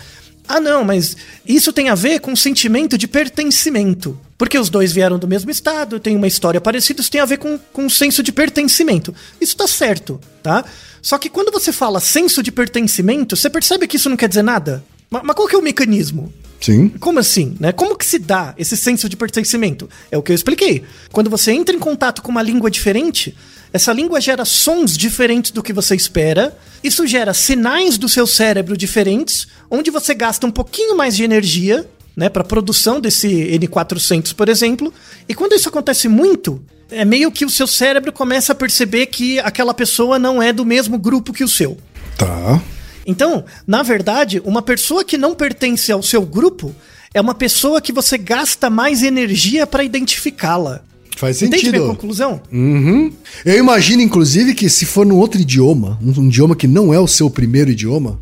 [0.47, 4.19] ah, não, mas isso tem a ver com o sentimento de pertencimento.
[4.37, 7.37] Porque os dois vieram do mesmo estado, tem uma história parecida, isso tem a ver
[7.37, 9.13] com, com um senso de pertencimento.
[9.41, 10.63] Isso tá certo, tá?
[11.01, 14.43] Só que quando você fala senso de pertencimento, você percebe que isso não quer dizer
[14.43, 14.83] nada?
[15.09, 16.31] Mas, mas qual que é o mecanismo?
[16.59, 16.89] Sim.
[16.99, 17.71] Como assim, né?
[17.71, 19.89] Como que se dá esse senso de pertencimento?
[20.11, 20.83] É o que eu expliquei.
[21.11, 23.35] Quando você entra em contato com uma língua diferente,
[23.71, 26.57] essa língua gera sons diferentes do que você espera.
[26.83, 31.87] Isso gera sinais do seu cérebro diferentes, onde você gasta um pouquinho mais de energia,
[32.15, 34.93] né, para produção desse N400, por exemplo.
[35.27, 39.39] E quando isso acontece muito, é meio que o seu cérebro começa a perceber que
[39.39, 41.77] aquela pessoa não é do mesmo grupo que o seu.
[42.17, 42.61] Tá.
[43.05, 46.75] Então, na verdade, uma pessoa que não pertence ao seu grupo
[47.13, 50.83] é uma pessoa que você gasta mais energia para identificá-la.
[51.17, 51.81] Faz Entende sentido.
[51.81, 52.39] minha conclusão?
[52.51, 53.11] Uhum.
[53.43, 56.99] Eu imagino, inclusive, que se for num outro idioma, um, um idioma que não é
[56.99, 58.19] o seu primeiro idioma,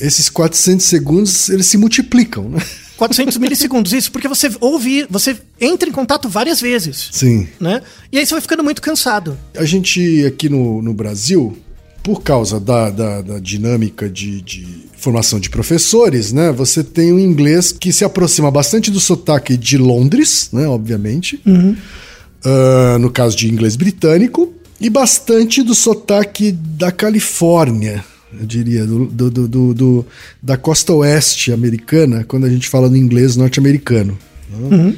[0.00, 2.58] esses 400 segundos, eles se multiplicam, né?
[2.96, 7.46] 400 milissegundos, isso, porque você ouve, você entra em contato várias vezes, Sim.
[7.60, 7.82] né?
[8.10, 9.36] E aí você vai ficando muito cansado.
[9.56, 11.56] A gente aqui no, no Brasil,
[12.02, 16.50] por causa da, da, da dinâmica de, de formação de professores, né?
[16.52, 20.66] Você tem um inglês que se aproxima bastante do sotaque de Londres, né?
[20.66, 21.40] Obviamente.
[22.44, 24.52] Ah, no caso de inglês britânico.
[24.80, 28.04] E bastante do sotaque da Califórnia,
[28.38, 30.06] eu diria, do, do- do- do- do-
[30.40, 34.16] da costa oeste americana, quando a gente fala no inglês norte-americano.
[34.50, 34.94] né?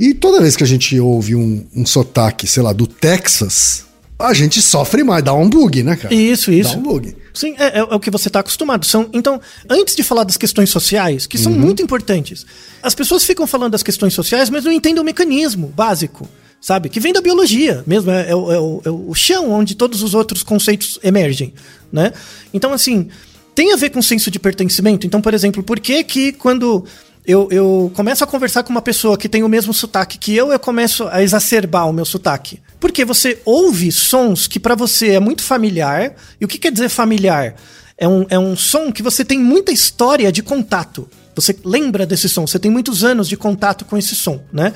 [0.00, 3.84] E toda vez que a gente ouve um, um sotaque, sei lá, do Texas,
[4.18, 6.12] a gente sofre mais, dá um bug, né, cara?
[6.14, 6.72] Isso, isso.
[6.72, 7.14] Dá um bug.
[7.34, 8.86] Sim, é, é o que você está acostumado.
[8.86, 12.46] São, então, antes de falar das questões sociais, que são muito importantes,
[12.82, 16.28] as pessoas ficam falando das questões sociais, mas não entendem o mecanismo básico,
[16.64, 16.88] sabe?
[16.88, 20.02] Que vem da biologia mesmo, é, é o- é o, é o chão onde todos
[20.02, 21.52] os outros conceitos emergem,
[21.92, 22.10] né?
[22.54, 23.08] Então, assim,
[23.54, 25.06] tem a ver com senso de pertencimento.
[25.06, 26.82] Então, por exemplo, por que que quando
[27.26, 30.50] eu, eu começo a conversar com uma pessoa que tem o mesmo sotaque que eu,
[30.52, 32.60] eu começo a exacerbar o meu sotaque.
[32.80, 36.14] Porque você ouve sons que pra você é muito familiar.
[36.40, 37.56] E o que quer dizer familiar?
[37.98, 41.06] É um, é um som que você tem muita história de contato.
[41.34, 44.72] Você lembra desse som, você tem muitos anos de contato com esse som, né?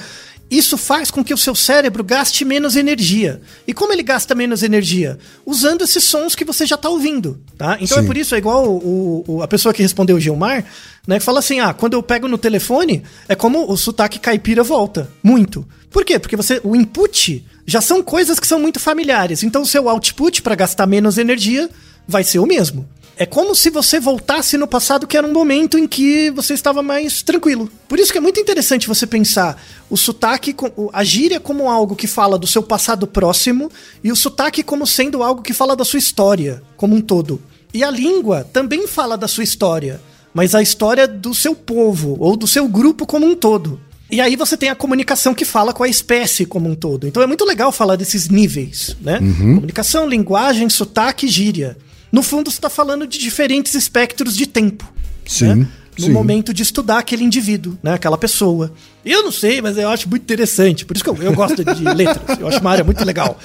[0.50, 3.40] Isso faz com que o seu cérebro gaste menos energia.
[3.66, 5.18] E como ele gasta menos energia?
[5.44, 7.76] Usando esses sons que você já está ouvindo, tá?
[7.80, 8.04] Então Sim.
[8.04, 10.64] é por isso, é igual o, o- a pessoa que respondeu o Gilmar,
[11.06, 11.18] né?
[11.18, 15.11] Que fala assim, ah, quando eu pego no telefone, é como o sotaque caipira volta.
[15.22, 15.66] Muito.
[15.90, 16.18] Por quê?
[16.18, 19.42] Porque você, o input já são coisas que são muito familiares.
[19.42, 21.68] Então o seu output, para gastar menos energia,
[22.06, 22.88] vai ser o mesmo.
[23.20, 26.85] É como se você voltasse no passado, que era um momento em que você estava
[26.85, 27.68] mais tranquilo.
[27.88, 30.54] Por isso que é muito interessante você pensar o sotaque,
[30.92, 33.72] a gíria como algo que fala do seu passado próximo
[34.04, 37.42] e o sotaque como sendo algo que fala da sua história como um todo.
[37.74, 40.00] E a língua também fala da sua história,
[40.33, 43.81] mas a história do seu povo ou do seu grupo como um todo.
[44.09, 47.09] E aí você tem a comunicação que fala com a espécie como um todo.
[47.09, 49.18] Então é muito legal falar desses níveis, né?
[49.57, 51.76] Comunicação, linguagem, sotaque gíria.
[52.11, 54.90] No fundo, você está falando de diferentes espectros de tempo.
[55.27, 55.66] Sim, né?
[55.99, 56.12] No sim.
[56.12, 57.92] momento de estudar aquele indivíduo, né?
[57.94, 58.73] Aquela pessoa.
[59.05, 60.85] Eu não sei, mas eu acho muito interessante.
[60.87, 62.38] Por isso que eu, eu gosto de letras.
[62.38, 63.37] Eu acho uma área muito legal.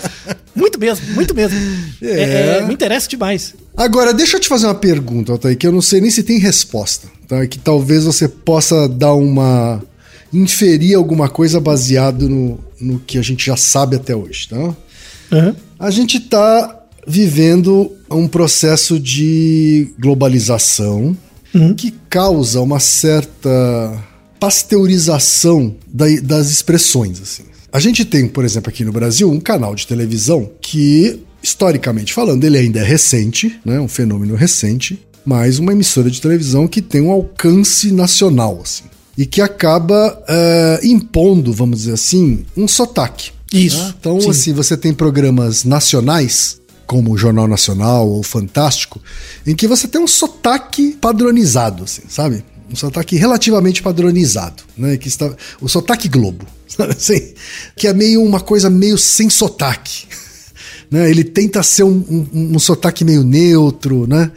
[0.55, 1.57] Muito mesmo, muito mesmo.
[1.99, 2.57] É, É.
[2.59, 3.55] é, me interessa demais.
[3.75, 6.37] Agora, deixa eu te fazer uma pergunta, Altair, que eu não sei nem se tem
[6.37, 7.45] resposta, tá?
[7.47, 9.81] Que talvez você possa dar uma.
[10.31, 14.57] inferir alguma coisa baseado no, no que a gente já sabe até hoje, tá?
[15.31, 15.55] Uhum.
[15.79, 21.15] A gente está vivendo um processo de globalização
[21.77, 24.03] que causa uma certa
[24.39, 27.21] pasteurização da- das expressões.
[27.21, 27.43] Assim.
[27.71, 32.43] A gente tem, por exemplo, aqui no Brasil, um canal de televisão que, historicamente falando,
[32.43, 37.01] ele ainda é recente, né, um fenômeno recente, mas uma emissora de televisão que tem
[37.01, 38.59] um alcance nacional.
[38.61, 38.83] Assim,
[39.17, 43.31] e que acaba eh, impondo, vamos dizer assim, um sotaque.
[43.53, 43.93] Isso, né?
[43.99, 44.29] Então, sim.
[44.31, 49.01] assim, você tem programas nacionais, como o Jornal Nacional ou Fantástico,
[49.45, 52.43] em que você tem um sotaque padronizado, assim, sabe?
[52.71, 54.97] Um sotaque relativamente padronizado, né?
[54.97, 57.33] Que está, o sotaque Globo, sabe assim?
[57.75, 60.05] Que é meio uma coisa meio sem sotaque.
[60.91, 61.09] Né?
[61.09, 64.31] Ele tenta ser um, um, um sotaque meio neutro, né?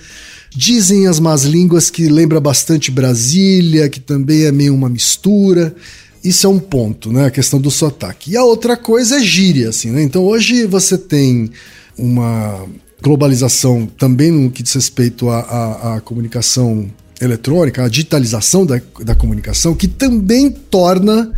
[0.57, 5.77] Dizem as más línguas que lembra bastante Brasília, que também é meio uma mistura.
[6.25, 7.27] Isso é um ponto, né?
[7.27, 8.31] A questão do sotaque.
[8.31, 10.03] E a outra coisa é gíria, assim, né?
[10.03, 11.51] Então hoje você tem
[11.99, 12.67] uma
[13.03, 19.15] globalização também no que diz respeito à, à- à comunicação eletrônica, à digitalização da, da
[19.15, 21.33] comunicação, que também torna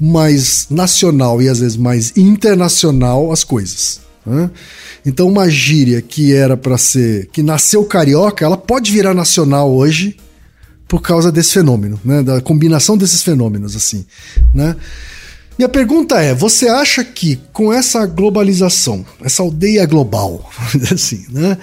[0.00, 4.00] mais nacional e às vezes mais internacional as coisas.
[4.26, 4.50] né?
[5.06, 10.16] Então uma gíria que era para ser, que nasceu carioca, ela pode virar nacional hoje
[10.86, 12.22] por causa desse fenômeno, né?
[12.22, 14.04] Da combinação desses fenômenos, assim,
[14.54, 14.76] né?
[15.58, 20.50] Minha pergunta é: você acha que com essa globalização, essa aldeia global,
[20.92, 21.56] assim, né?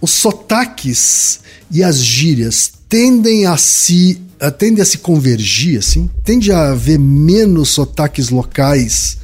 [0.00, 6.10] Os sotaques e as gírias tendem a se a- tendem a se convergir, assim?
[6.24, 9.18] Tende a haver menos sotaques locais,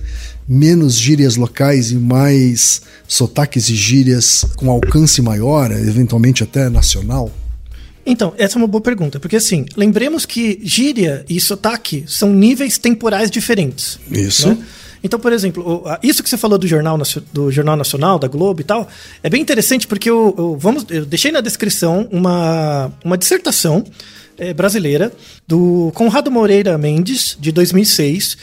[0.48, 7.30] menos gírias locais e mais sotaques e gírias com alcance maior, eventualmente até nacional?
[8.10, 12.78] Então, essa é uma boa pergunta, porque assim, lembremos que gíria e sotaque são níveis
[12.78, 13.98] temporais diferentes.
[14.10, 14.48] Isso.
[14.48, 14.58] né?
[15.04, 16.98] Então, por exemplo, isso que você falou do Jornal,
[17.32, 18.88] do Jornal Nacional, da Globo e tal,
[19.22, 23.84] é bem interessante porque eu, eu- vamos, eu deixei na descrição uma, uma dissertação
[24.36, 25.12] eh, brasileira
[25.46, 28.36] do Conrado Moreira Mendes, de 2006,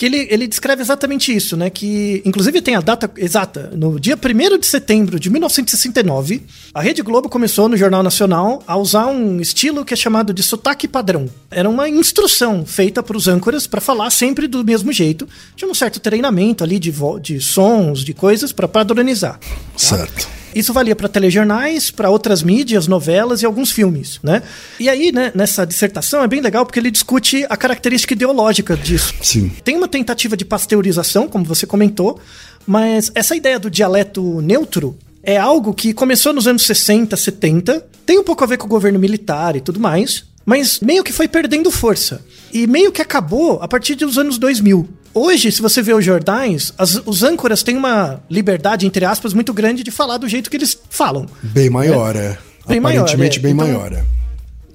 [0.00, 1.68] que ele, ele descreve exatamente isso, né?
[1.68, 3.70] Que, inclusive, tem a data exata.
[3.76, 8.78] No dia 1 de setembro de 1969, a Rede Globo começou no Jornal Nacional a
[8.78, 11.28] usar um estilo que é chamado de sotaque padrão.
[11.50, 15.28] Era uma instrução feita para os âncoras para falar sempre do mesmo jeito.
[15.54, 19.38] Tinha um certo treinamento ali de, de sons, de coisas, para padronizar.
[19.76, 20.39] Certo.
[20.54, 24.42] Isso valia para telejornais, para outras mídias, novelas e alguns filmes, né?
[24.78, 29.14] E aí, né, nessa dissertação é bem legal porque ele discute a característica ideológica disso.
[29.22, 29.50] Sim.
[29.64, 32.20] Tem uma tentativa de pasteurização, como você comentou,
[32.66, 38.18] mas essa ideia do dialeto neutro é algo que começou nos anos 60, 70, tem
[38.18, 41.28] um pouco a ver com o governo militar e tudo mais, mas meio que foi
[41.28, 42.20] perdendo força.
[42.52, 44.88] E meio que acabou a partir dos anos 2000.
[45.14, 49.52] Hoje, se você vê os jornais, as- os âncoras têm uma liberdade, entre aspas, muito
[49.54, 51.26] grande de falar do jeito que eles falam.
[51.40, 52.36] Bem maior, é.
[52.66, 53.42] Bem maior, Aparentemente é.
[53.42, 54.04] bem Então- maior, é.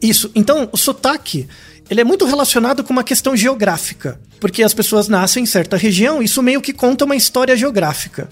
[0.02, 0.32] Isso.
[0.34, 1.46] Então, o sotaque,
[1.90, 6.22] ele é muito relacionado com uma questão geográfica, porque as pessoas nascem em certa região,
[6.24, 8.30] isso meio que conta uma história geográfica.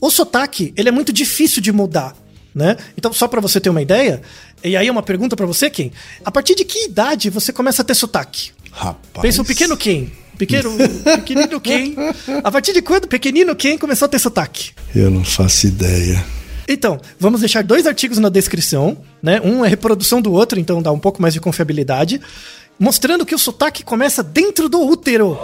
[0.00, 2.14] O sotaque, ele é muito difícil de mudar,
[2.54, 2.76] né?
[2.96, 4.20] Então, só pra você ter uma ideia,
[4.62, 5.90] e aí é uma pergunta pra você, Ken.
[6.24, 8.50] A partir de que idade você começa a ter sotaque?
[8.70, 9.22] Rapaz.
[9.22, 10.06] Pensa o pequeno Ken.
[10.38, 10.70] Pequeno,
[11.16, 11.94] pequenino Ken.
[12.42, 14.72] A partir de quando pequenino Ken começou a ter sotaque?
[14.94, 16.24] Eu não faço ideia.
[16.68, 19.40] Então, vamos deixar dois artigos na descrição, né?
[19.40, 22.20] Um é reprodução do outro, então dá um pouco mais de confiabilidade,
[22.78, 25.38] mostrando que o sotaque começa dentro do útero.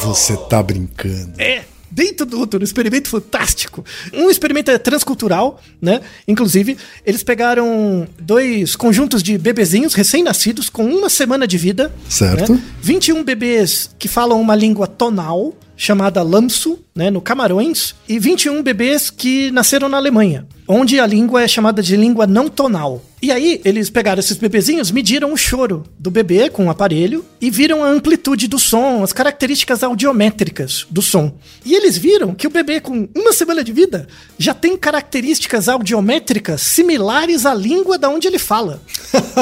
[0.00, 1.34] Você tá brincando.
[1.38, 3.84] É, dentro do útero, um experimento fantástico.
[4.12, 6.00] Um experimento é transcultural, né?
[6.26, 11.94] Inclusive, eles pegaram dois conjuntos de bebezinhos recém-nascidos com uma semana de vida.
[12.08, 12.54] Certo.
[12.54, 12.62] Né?
[12.80, 19.10] 21 bebês que falam uma língua tonal, chamada Lamsu, né, no Camarões, e 21 bebês
[19.10, 23.02] que nasceram na Alemanha, onde a língua é chamada de língua não tonal.
[23.22, 27.50] E aí, eles pegaram esses bebezinhos, mediram o choro do bebê com o aparelho e
[27.50, 31.32] viram a amplitude do som, as características audiométricas do som.
[31.64, 36.62] E eles viram que o bebê com uma semana de vida já tem características audiométricas
[36.62, 38.82] similares à língua da onde ele fala.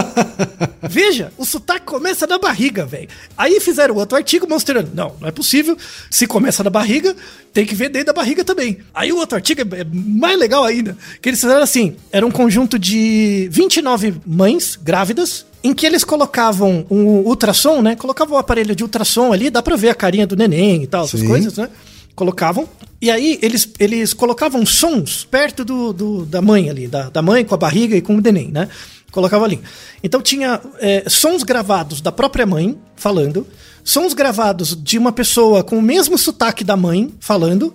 [0.87, 3.09] Veja, o sotaque começa na barriga, velho.
[3.35, 5.75] Aí fizeram outro artigo mostrando, não, não é possível.
[6.11, 7.17] Se começa na barriga,
[7.53, 8.79] tem que ver dentro da barriga também.
[8.95, 12.79] Aí o outro artigo é mais legal ainda, que eles fizeram assim, era um conjunto
[12.79, 17.95] de 29 mães grávidas, em que eles colocavam um ultrassom, né?
[17.97, 21.05] Colocavam o aparelho de ultrassom ali, dá pra ver a carinha do neném e tal,
[21.05, 21.27] essas Sim.
[21.27, 21.69] coisas, né?
[22.15, 22.69] Colocavam.
[23.01, 27.45] E aí eles, eles colocavam sons perto do, do- da mãe ali, da, da mãe
[27.45, 28.69] com a barriga e com o neném, né?
[29.11, 29.61] Colocavam ali.
[30.05, 33.47] Então tinha é, sons gravados da própria mãe falando,
[33.91, 37.75] sons gravados de uma pessoa com o mesmo sotaque da mãe falando,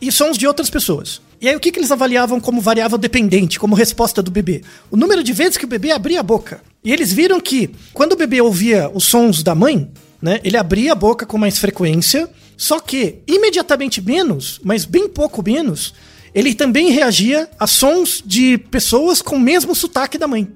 [0.00, 1.20] e sons de outras pessoas.
[1.40, 4.62] E aí o que, que eles avaliavam como variável dependente, como resposta do bebê?
[4.92, 6.62] O número de vezes que o bebê abria a boca.
[6.84, 9.90] E eles viram que quando o bebê ouvia os sons da mãe,
[10.22, 15.42] né, ele abria a boca com mais frequência, só que imediatamente menos, mas bem pouco
[15.42, 15.94] menos,
[16.32, 20.46] ele também reagia a sons de pessoas com o mesmo sotaque da mãe.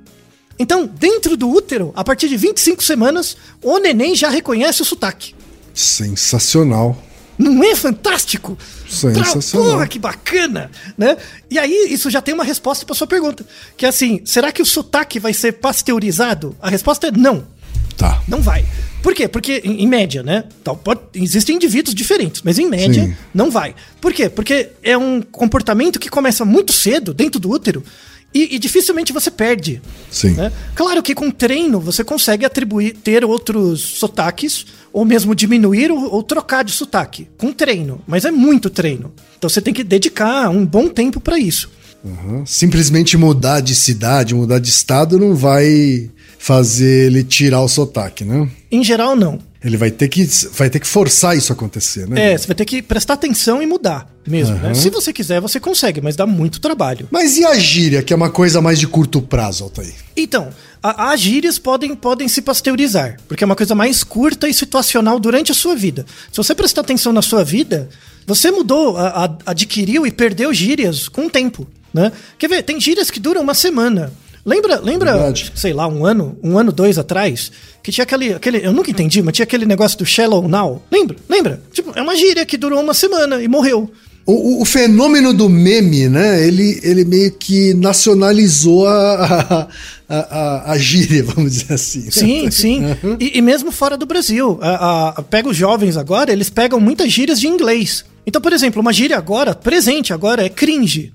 [0.61, 5.35] Então, dentro do útero, a partir de 25 semanas, o neném já reconhece o sotaque.
[5.73, 7.03] Sensacional.
[7.39, 8.59] Não é fantástico?
[8.87, 9.41] Sensacional.
[9.69, 11.17] Pra- Porra, que bacana, né?
[11.51, 13.47] E aí, isso já tem uma resposta para sua pergunta.
[13.77, 16.55] Que é assim, será que o sotaque vai ser pasteurizado?
[16.61, 17.47] A resposta é não.
[17.97, 18.23] Tá.
[18.29, 18.65] Não vai.
[19.03, 19.27] Por quê?
[19.27, 20.45] Porque, em, média, né?
[20.63, 23.17] Tal, pode- existem indivíduos diferentes, mas em média, Sim.
[23.33, 23.75] não vai.
[24.01, 24.29] Por quê?
[24.29, 27.83] Porque é um comportamento que começa muito cedo, dentro do útero,
[28.33, 29.83] e, e dificilmente você perde.
[30.11, 30.31] Sim.
[30.31, 30.53] né?
[30.75, 36.23] Claro que com treino você consegue atribuir, ter outros sotaques, ou mesmo diminuir ou, ou
[36.23, 37.29] trocar de sotaque.
[37.37, 38.01] Com treino.
[38.07, 39.13] Mas é muito treino.
[39.39, 41.71] Então você tem que dedicar um bom tempo para isso.
[42.05, 42.45] Aham.
[42.47, 48.49] Simplesmente mudar de cidade, mudar de estado não vai fazer ele tirar o sotaque, né?
[48.71, 49.39] Em geral, não.
[49.63, 52.33] Ele vai ter que, vai ter que forçar isso a acontecer, né?
[52.33, 54.55] É, você vai ter que prestar atenção e mudar mesmo.
[54.57, 54.73] né?
[54.73, 57.07] Se você quiser, você consegue, mas dá muito trabalho.
[57.11, 59.93] Mas e a gíria, que é uma coisa mais de curto prazo, Altair?
[60.17, 60.49] Então,
[60.83, 65.53] as gírias podem, podem se pasteurizar, porque é uma coisa mais curta e situacional durante
[65.53, 66.07] a sua vida.
[66.33, 67.87] Se você prestar atenção na sua vida,
[68.27, 71.67] você mudou, a- a- adquiriu e perdeu gírias com o tempo.
[71.93, 72.11] Né?
[72.39, 72.63] Quer ver?
[72.63, 74.11] Tem gírias que duram uma semana.
[74.45, 75.53] Lembra, lembra Verdade.
[75.55, 78.65] sei lá, um ano, um ano, dois atrás, que tinha aquele, aquele.
[78.65, 80.83] Eu nunca entendi, mas tinha aquele negócio do Shallow Now.
[80.91, 81.17] Lembra?
[81.29, 81.63] Lembra?
[81.73, 83.91] Tipo, é uma gíria que durou uma semana e morreu.
[84.27, 86.47] O, o, fenômeno do meme, né?
[86.47, 89.69] Ele, ele meio que nacionalizou a,
[90.09, 92.11] a, a, a gíria, vamos dizer assim.
[92.11, 92.85] Sim, sim.
[93.03, 93.17] Uhum.
[93.19, 94.59] E, e, mesmo fora do Brasil.
[94.63, 98.05] A, pega os jovens agora, eles pegam muitas gírias de inglês.
[98.27, 101.13] Então, por exemplo, uma gíria agora, presente agora, é cringe.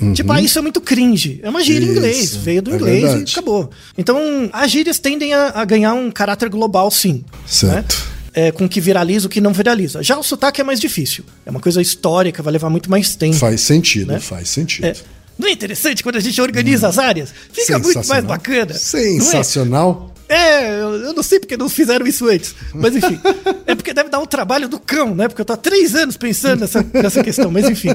[0.00, 0.12] Uhum.
[0.12, 1.40] Tipo, ah, isso é muito cringe.
[1.42, 3.30] É uma gíria em inglês, veio do é inglês verdade.
[3.30, 3.70] e acabou.
[3.96, 4.18] Então,
[4.52, 7.24] as gírias tendem a, a ganhar um caráter global, sim.
[7.46, 7.94] Certo.
[7.94, 8.12] Né?
[8.34, 10.02] É, com o que viraliza o que não viraliza.
[10.02, 11.22] Já o sotaque é mais difícil.
[11.44, 13.36] É uma coisa histórica, vai levar muito mais tempo.
[13.36, 14.20] Faz sentido, né?
[14.20, 14.86] faz sentido.
[14.86, 14.94] É.
[15.38, 16.90] Não é interessante quando a gente organiza hum.
[16.90, 17.34] as áreas?
[17.52, 18.74] Fica muito mais bacana.
[18.74, 20.12] Sensacional.
[20.28, 22.54] É, eu não sei porque não fizeram isso antes.
[22.72, 23.20] Mas enfim.
[23.66, 25.28] é porque deve dar um trabalho do cão, né?
[25.28, 27.50] Porque eu tô há três anos pensando nessa, nessa questão.
[27.50, 27.90] Mas enfim.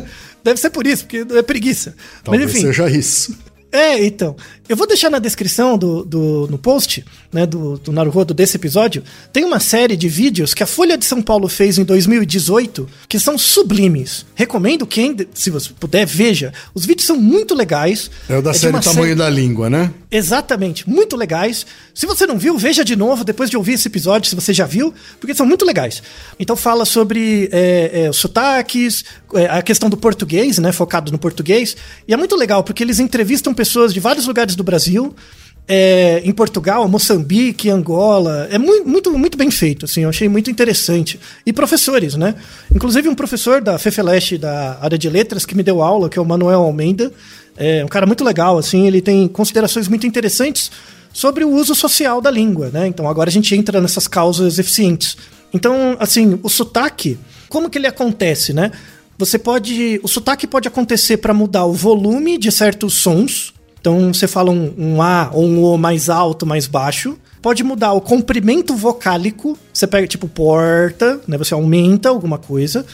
[0.48, 1.94] Deve ser por isso, porque é preguiça.
[2.24, 2.68] Talvez mas enfim.
[2.68, 3.38] seja isso.
[3.70, 4.34] É, então.
[4.70, 9.04] Eu vou deixar na descrição do, do no post, né, do, do Naruhodo desse episódio,
[9.32, 13.20] tem uma série de vídeos que a Folha de São Paulo fez em 2018 que
[13.20, 14.26] são sublimes.
[14.36, 16.54] Recomendo quem, se você puder, veja.
[16.74, 18.10] Os vídeos são muito legais.
[18.30, 19.16] É o da é série Tamanho série...
[19.16, 19.92] da Língua, né?
[20.10, 21.66] Exatamente, muito legais.
[21.94, 24.66] Se você não viu, veja de novo depois de ouvir esse episódio, se você já
[24.66, 26.02] viu, porque são muito legais.
[26.40, 29.04] Então fala sobre é, é, sotaques,
[29.34, 31.76] é, a questão do português, né, focado no português.
[32.08, 35.14] E é muito legal, porque eles entrevistam pessoas de vários lugares do Brasil,
[35.68, 38.48] é, em Portugal, Moçambique, Angola.
[38.50, 41.20] É muito, muito, muito bem feito, assim, eu achei muito interessante.
[41.46, 42.36] E professores, né?
[42.74, 46.22] Inclusive um professor da FEFELESH, da área de letras, que me deu aula, que é
[46.22, 47.12] o Manuel Almeida.
[47.58, 50.72] É um cara muito legal, assim, ele tem considerações muito interessantes
[51.12, 52.88] sobre o uso social da língua, né?
[52.88, 55.18] Então agora a gente entra nessas causas eficientes.
[55.54, 57.18] Então, assim, o sotaque,
[57.50, 58.72] como que ele acontece, né?
[59.18, 60.00] Você pode.
[60.04, 64.74] O sotaque pode acontecer para mudar o volume de certos sons, então você fala um,
[64.78, 67.18] um A ou um O mais alto, mais baixo.
[67.42, 69.58] Pode mudar o comprimento vocálico.
[69.74, 71.38] Você pega tipo porta, né?
[71.38, 72.86] Você aumenta alguma coisa.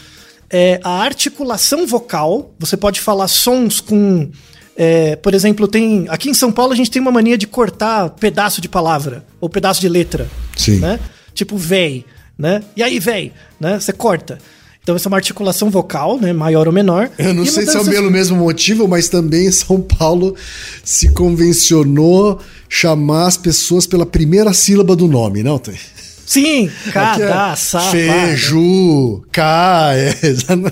[0.48, 2.54] É, a articulação vocal.
[2.58, 4.30] Você pode falar sons com
[4.76, 8.10] é, por exemplo, tem aqui em São Paulo a gente tem uma mania de cortar
[8.10, 10.78] pedaço de palavra ou pedaço de letra, Sim.
[10.78, 10.98] né?
[11.32, 12.04] Tipo véi,
[12.38, 12.62] né?
[12.76, 13.78] E aí véi, né?
[13.78, 14.38] Você corta.
[14.84, 16.30] Então, essa é uma articulação vocal, né?
[16.34, 17.10] Maior ou menor.
[17.18, 20.36] Eu não sei se é pelo mesmo motivo, mas também São Paulo
[20.84, 25.78] se convencionou chamar as pessoas pela primeira sílaba do nome, não tem?
[26.26, 27.80] Sim, cadastro.
[27.80, 29.92] É Feju, K.
[29.94, 30.16] É,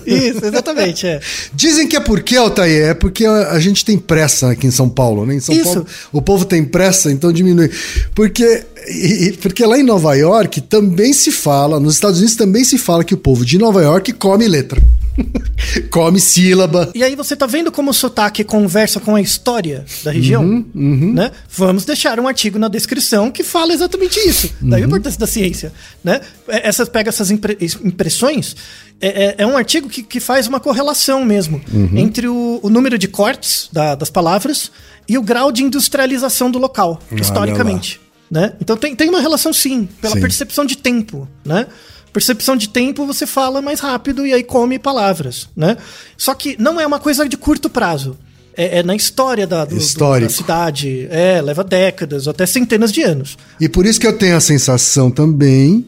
[0.06, 1.06] Isso, exatamente.
[1.06, 1.20] É.
[1.54, 5.26] Dizem que é porque, Altair, é porque a, gente tem pressa aqui em São Paulo,
[5.26, 5.34] né?
[5.34, 5.64] Em São Isso.
[5.64, 7.70] Paulo o povo tem pressa, então diminui.
[8.14, 12.78] Porque, e, porque lá em Nova York também se fala, nos Estados Unidos também se
[12.78, 14.82] fala que o povo de Nova York come letra.
[15.90, 16.90] Come sílaba.
[16.94, 20.42] E aí você tá vendo como o sotaque conversa com a história da região?
[20.42, 21.12] Uhum, uhum.
[21.14, 21.30] Né?
[21.50, 24.50] Vamos deixar um artigo na descrição que fala exatamente isso.
[24.60, 24.70] Uhum.
[24.70, 25.72] Daí a importância da ciência.
[26.02, 26.20] Né?
[26.48, 28.56] É, essas, pega essas impre impressões.
[29.00, 31.90] É, é, é, um artigo que, que faz uma correlação mesmo uhum.
[31.96, 34.70] entre o, o, número de cortes da, das palavras
[35.08, 38.00] e o grau de industrialização do local, historicamente.
[38.30, 38.52] Né?
[38.60, 40.20] Então tem, tem uma relação sim, pela sim.
[40.20, 41.66] percepção de tempo, né?
[42.12, 45.76] Percepção de tempo, você fala mais rápido e aí come palavras, né?
[46.16, 48.16] Só que não é uma coisa de curto prazo.
[48.54, 51.08] É, é na história da, do, do, da cidade.
[51.10, 53.38] É, leva décadas, até centenas de anos.
[53.58, 55.86] E por isso que eu tenho a sensação também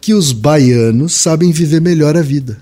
[0.00, 2.58] que os baianos sabem viver melhor a vida.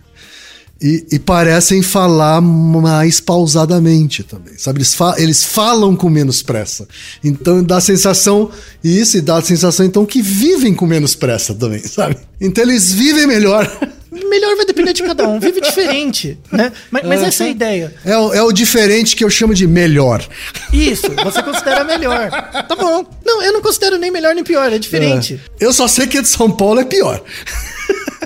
[0.83, 4.79] E, e, parecem falar mais pausadamente também, sabe?
[4.79, 6.89] Eles, fa eles falam com menos pressa.
[7.23, 8.51] Então dá a sensação,
[8.83, 12.17] isso, e dá a sensação então que vivem com menos pressa também, sabe?
[12.41, 13.71] Então eles vivem melhor.
[14.29, 16.71] Melhor vai depender de cada um, vive diferente, né?
[16.91, 17.95] Mas, mas é, essa é a ideia.
[18.05, 20.23] É o, é o diferente que eu chamo de melhor.
[20.71, 22.31] Isso, você considera melhor.
[22.31, 23.07] Tá bom.
[23.25, 25.41] Não, eu não considero nem melhor nem pior, é diferente.
[25.59, 25.65] É.
[25.65, 27.23] Eu só sei que a de São Paulo é pior.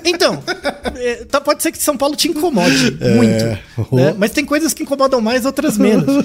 [0.06, 0.42] Então,
[0.96, 3.44] é, tá, pode ser que São Paulo te incomode é, muito.
[3.94, 4.14] Né?
[4.16, 6.24] Mas tem coisas que incomodam mais, outras menos.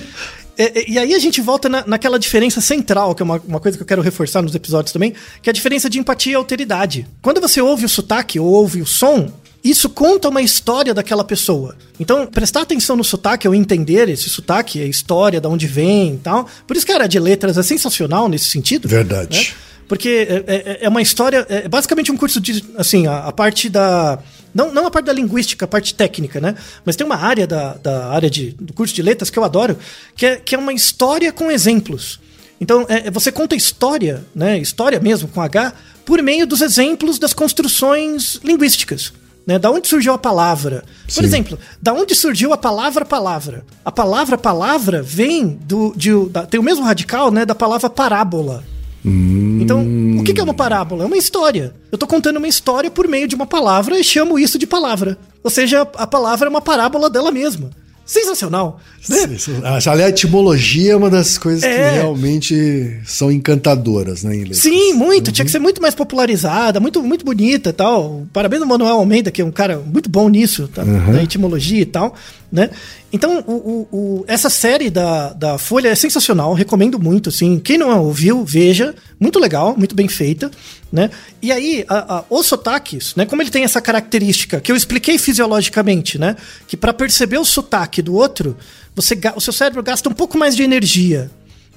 [0.57, 3.59] É, é, e aí a gente volta na, naquela diferença central, que é uma, uma,
[3.59, 6.35] coisa que eu quero reforçar nos episódios também, que é a diferença de empatia e
[6.35, 7.07] alteridade.
[7.21, 9.31] Quando você ouve o sotaque ou ouve o som,
[9.63, 11.75] isso conta uma história daquela pessoa.
[11.99, 16.17] Então, prestar atenção no sotaque ou entender esse sotaque, a história, de onde vem e
[16.17, 16.47] tal.
[16.65, 18.87] Por isso que a área de letras é sensacional nesse sentido.
[18.87, 19.37] Verdade.
[19.37, 19.70] Né?
[19.91, 21.45] Porque é, é, é, uma história.
[21.49, 22.63] É basicamente um curso de.
[22.77, 24.19] Assim, a, a, parte da.
[24.55, 26.55] Não, não a parte da linguística, a parte técnica, né?
[26.85, 29.77] Mas tem uma área da, da área de, do curso de letras que eu adoro,
[30.15, 32.21] que é, que é uma história com exemplos.
[32.61, 34.57] Então, é, você conta história, né?
[34.59, 35.73] História mesmo, com H,
[36.05, 39.11] por meio dos exemplos das construções linguísticas.
[39.45, 39.59] Né?
[39.59, 40.85] Da onde surgiu a palavra?
[41.03, 41.25] Por Sim.
[41.25, 43.65] exemplo, da onde surgiu a palavra palavra?
[43.83, 45.93] A palavra palavra vem do.
[45.97, 48.63] De, da, tem o mesmo radical né, da palavra parábola.
[49.05, 49.59] Hum.
[49.61, 49.81] Então,
[50.19, 51.03] o que é uma parábola?
[51.03, 51.73] É uma história.
[51.91, 55.17] Eu estou contando uma história por meio de uma palavra e chamo isso de palavra.
[55.43, 57.71] Ou seja, a palavra é uma parábola dela mesma.
[58.05, 58.79] Sensacional.
[59.07, 59.37] Né?
[59.63, 61.69] Aliás, a etimologia é uma das coisas é.
[61.69, 65.27] que realmente são encantadoras, né, em Sim, muito.
[65.27, 65.33] Uhum.
[65.33, 68.27] Tinha que ser muito mais popularizada, muito, muito bonita e tal.
[68.33, 70.83] Parabéns ao Manuel Almeida, que é um cara muito bom nisso, tá?
[70.83, 71.13] uhum.
[71.13, 72.15] na etimologia e tal.
[72.51, 72.69] Né?
[73.13, 77.59] Então, o, o, o, essa série da, da Folha é sensacional, recomendo muito, assim.
[77.59, 78.93] Quem não ouviu, veja.
[79.21, 80.49] Muito legal, muito bem feita,
[80.91, 81.11] né?
[81.43, 83.23] E aí, a, a, os sotaques, né?
[83.23, 86.35] Como ele tem essa característica que eu expliquei fisiologicamente, né?
[86.67, 88.57] Que para perceber o sotaque do outro,
[88.95, 91.29] você, o seu cérebro gasta um pouco mais de energia,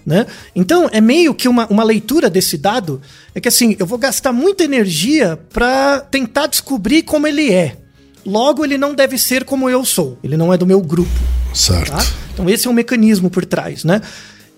[0.07, 0.24] né?
[0.57, 3.03] Então, é meio que uma, uma leitura desse dado,
[3.34, 7.76] é que assim, eu vou gastar muita energia para tentar descobrir como ele é.
[8.24, 10.18] Logo, ele não deve ser como eu sou.
[10.24, 11.11] Ele não é do meu grupo.
[11.53, 11.92] Certo.
[11.92, 12.07] Tá?
[12.32, 14.01] Então, esse é um mecanismo por trás, né?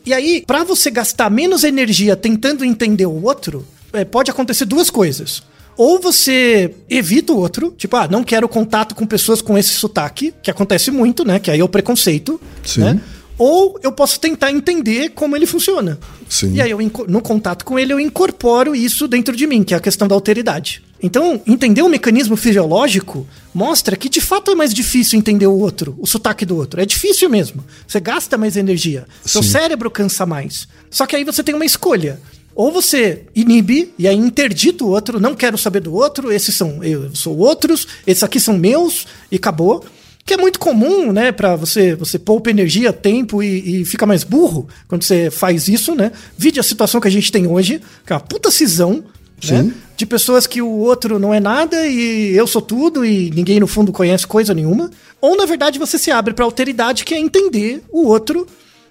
[0.07, 4.89] E aí, para você gastar menos energia tentando entender o outro, é, pode acontecer duas
[4.89, 5.43] coisas.
[5.77, 10.33] Ou você evita o outro, tipo, ah, não quero contato com pessoas com esse sotaque,
[10.41, 11.39] que acontece muito, né?
[11.39, 12.81] Que aí é o preconceito, Sim.
[12.83, 13.01] né?
[13.37, 15.99] Ou eu posso tentar entender como ele funciona.
[16.29, 16.55] Sim.
[16.55, 16.79] E aí, eu,
[17.09, 20.15] no contato com ele, eu incorporo isso dentro de mim, que é a questão da
[20.15, 20.83] alteridade.
[21.03, 25.95] Então, entender o mecanismo fisiológico mostra que de fato é mais difícil entender o outro,
[25.99, 26.81] o sotaque do outro.
[26.81, 27.65] É difícil mesmo.
[27.87, 29.07] Você gasta mais energia.
[29.23, 29.29] Sim.
[29.29, 30.67] Seu cérebro cansa mais.
[30.91, 32.21] Só que aí você tem uma escolha.
[32.55, 36.83] Ou você inibe e aí interdita o outro, não quero saber do outro, esses são
[36.83, 39.85] eu sou outros, esses aqui são meus e acabou
[40.25, 44.25] que é muito comum, né, para você você poupa energia, tempo e, e, fica mais
[44.25, 46.11] burro quando você faz isso, né?
[46.37, 49.05] Vide a situação que a gente tem hoje, que é uma puta cisão,
[49.45, 49.73] né?
[49.97, 53.67] De pessoas que o outro não é nada e eu sou tudo e ninguém no
[53.67, 54.91] fundo conhece coisa nenhuma.
[55.21, 58.47] Ou na verdade você se abre para alteridade, que é entender o outro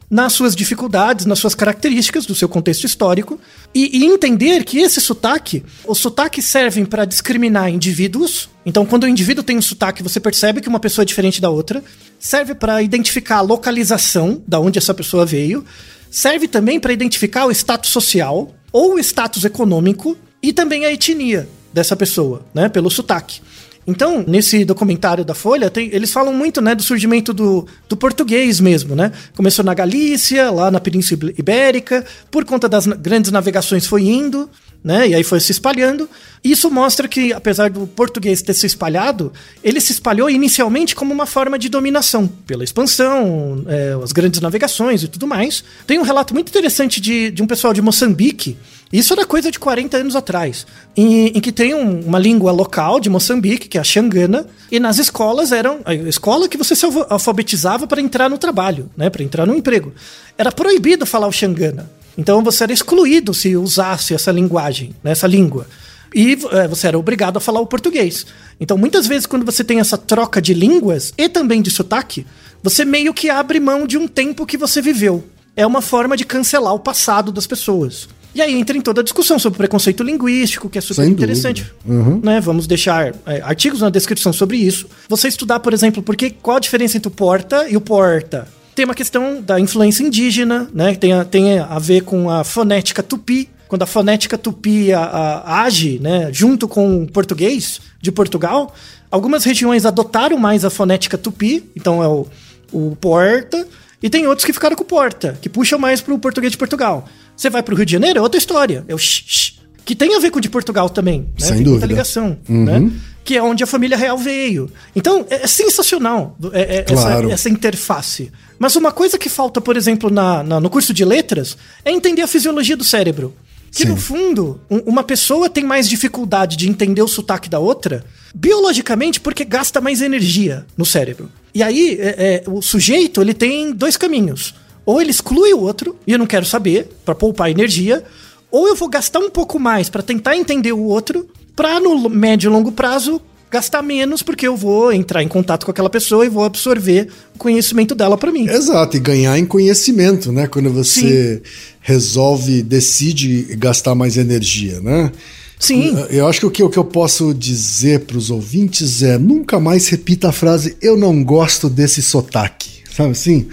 [0.09, 3.39] nas suas dificuldades, nas suas características do seu contexto histórico
[3.73, 8.49] e, e entender que esse sotaque, os sotaques servem para discriminar indivíduos.
[8.65, 11.49] Então, quando o indivíduo tem um sotaque, você percebe que uma pessoa é diferente da
[11.49, 11.83] outra.
[12.19, 15.65] Serve para identificar a localização da onde essa pessoa veio.
[16.09, 21.49] Serve também para identificar o status social ou o status econômico e também a etnia
[21.73, 23.41] dessa pessoa, né, pelo sotaque.
[23.87, 28.59] Então, nesse documentário da Folha, tem, eles falam muito né, do surgimento do, do português
[28.59, 29.11] mesmo, né?
[29.35, 34.49] Começou na Galícia, lá na Península Ibérica, por conta das grandes navegações foi indo,
[34.85, 35.09] né?
[35.09, 36.07] E aí foi se espalhando.
[36.43, 39.33] Isso mostra que, apesar do português ter se espalhado,
[39.63, 45.01] ele se espalhou inicialmente como uma forma de dominação, pela expansão, é, as grandes navegações
[45.01, 45.63] e tudo mais.
[45.87, 48.55] Tem um relato muito interessante de, de um pessoal de Moçambique
[48.93, 50.65] isso era coisa de 40 anos atrás,
[50.95, 54.79] em, em que tem um, uma língua local de Moçambique, que é a Xangana, e
[54.79, 59.23] nas escolas eram a escola que você se alfabetizava para entrar no trabalho, né, para
[59.23, 59.93] entrar no emprego.
[60.37, 61.89] Era proibido falar o Xangana.
[62.17, 65.67] Então você era excluído se usasse essa linguagem, né, essa língua.
[66.13, 68.25] E é, você era obrigado a falar o português.
[68.57, 72.25] Então, muitas vezes, quando você tem essa troca de línguas e também de sotaque,
[72.63, 75.25] você meio que abre mão de um tempo que você viveu.
[75.57, 78.07] É uma forma de cancelar o passado das pessoas.
[78.33, 81.71] E aí entra em toda a discussão sobre preconceito linguístico, que é super Sem interessante.
[81.85, 82.19] Uhum.
[82.23, 82.41] Né?
[82.41, 84.87] Vamos deixar é, artigos na descrição sobre isso.
[85.09, 88.47] Você estudar, por exemplo, porque, qual a diferença entre o porta e o porta?
[88.75, 90.93] Tem uma questão da influência indígena, né?
[90.95, 95.61] Tem a, tem a ver com a fonética tupi, quando a fonética tupi a, a,
[95.63, 98.75] age né, junto com o português de Portugal,
[99.09, 102.27] algumas regiões adotaram mais a fonética tupi, então é o,
[102.71, 103.67] o porta,
[104.03, 106.57] e tem outros que ficaram com o porta, que puxam mais para o português de
[106.57, 107.07] Portugal.
[107.35, 108.85] Você vai pro Rio de Janeiro, é outra história.
[108.87, 109.53] É o shh,
[109.83, 111.21] que tem a ver com o de Portugal também.
[111.21, 111.27] Né?
[111.37, 111.71] Sem tem dúvida.
[111.71, 112.65] muita ligação, uhum.
[112.65, 112.91] né?
[113.25, 114.71] Que é onde a família real veio.
[114.95, 117.25] Então, é, é sensacional é, é, claro.
[117.25, 118.31] essa, essa, interface.
[118.57, 122.21] Mas uma coisa que falta, por exemplo, na, na, no curso de letras é entender
[122.21, 123.35] a fisiologia do cérebro.
[123.71, 123.89] Que Sim.
[123.89, 129.19] no fundo, um, uma pessoa tem mais dificuldade de entender o sotaque da outra, biologicamente,
[129.19, 131.29] porque gasta mais energia no cérebro.
[131.53, 134.53] E aí, é, é, o sujeito ele tem dois caminhos
[134.85, 138.03] ou ele exclui o outro, e eu não quero saber, para poupar energia,
[138.51, 142.49] ou eu vou gastar um pouco mais para tentar entender o outro, para no médio
[142.49, 146.29] e longo prazo gastar menos, porque eu vou entrar em contato com aquela pessoa e
[146.29, 148.49] vou absorver o conhecimento dela para mim.
[148.49, 150.45] Exato, e ganhar em conhecimento, né?
[150.47, 151.51] Quando você Sim.
[151.79, 155.11] resolve, decide gastar mais energia, né?
[155.57, 155.95] Sim.
[156.09, 159.57] Eu acho que o que, o que eu posso dizer para os ouvintes é nunca
[159.57, 162.83] mais repita a frase eu não gosto desse sotaque.
[162.93, 163.47] Sabe assim?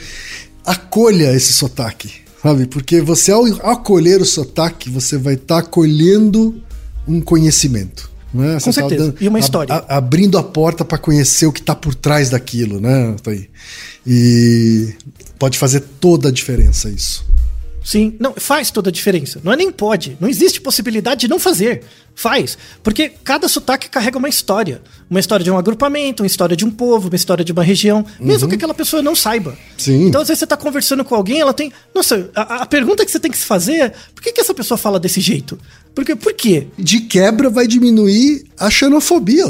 [0.65, 2.11] acolha esse sotaque,
[2.43, 2.67] sabe?
[2.67, 6.63] Porque você, ao acolher o sotaque, você vai estar tá acolhendo
[7.07, 8.11] um conhecimento.
[8.33, 8.55] Né?
[8.55, 9.05] Com tá certeza.
[9.05, 9.75] Dando, e uma história.
[9.75, 13.15] A, a, abrindo a porta para conhecer o que está por trás daquilo, né?
[14.07, 14.95] E
[15.39, 17.27] pode fazer toda a diferença isso.
[17.85, 19.41] Sim, não, faz toda a diferença.
[19.43, 20.17] Não é nem pode.
[20.21, 21.83] Não existe possibilidade de não fazer.
[22.15, 22.57] Faz.
[22.83, 24.83] Porque cada sotaque carrega uma história.
[25.11, 28.05] Uma história de um agrupamento, uma história de um povo, uma história de uma região.
[28.21, 29.57] Mesmo que aquela pessoa não saiba.
[29.77, 30.07] Sim.
[30.07, 31.73] Então, às vezes, você está conversando com alguém, ela tem.
[31.95, 34.55] Nossa, a, a pergunta que você tem que se fazer é: por que, que essa
[34.55, 35.59] pessoa fala desse jeito?
[35.95, 36.69] Porque, por quê?
[36.79, 39.43] De quebra vai diminuir a xenofobia,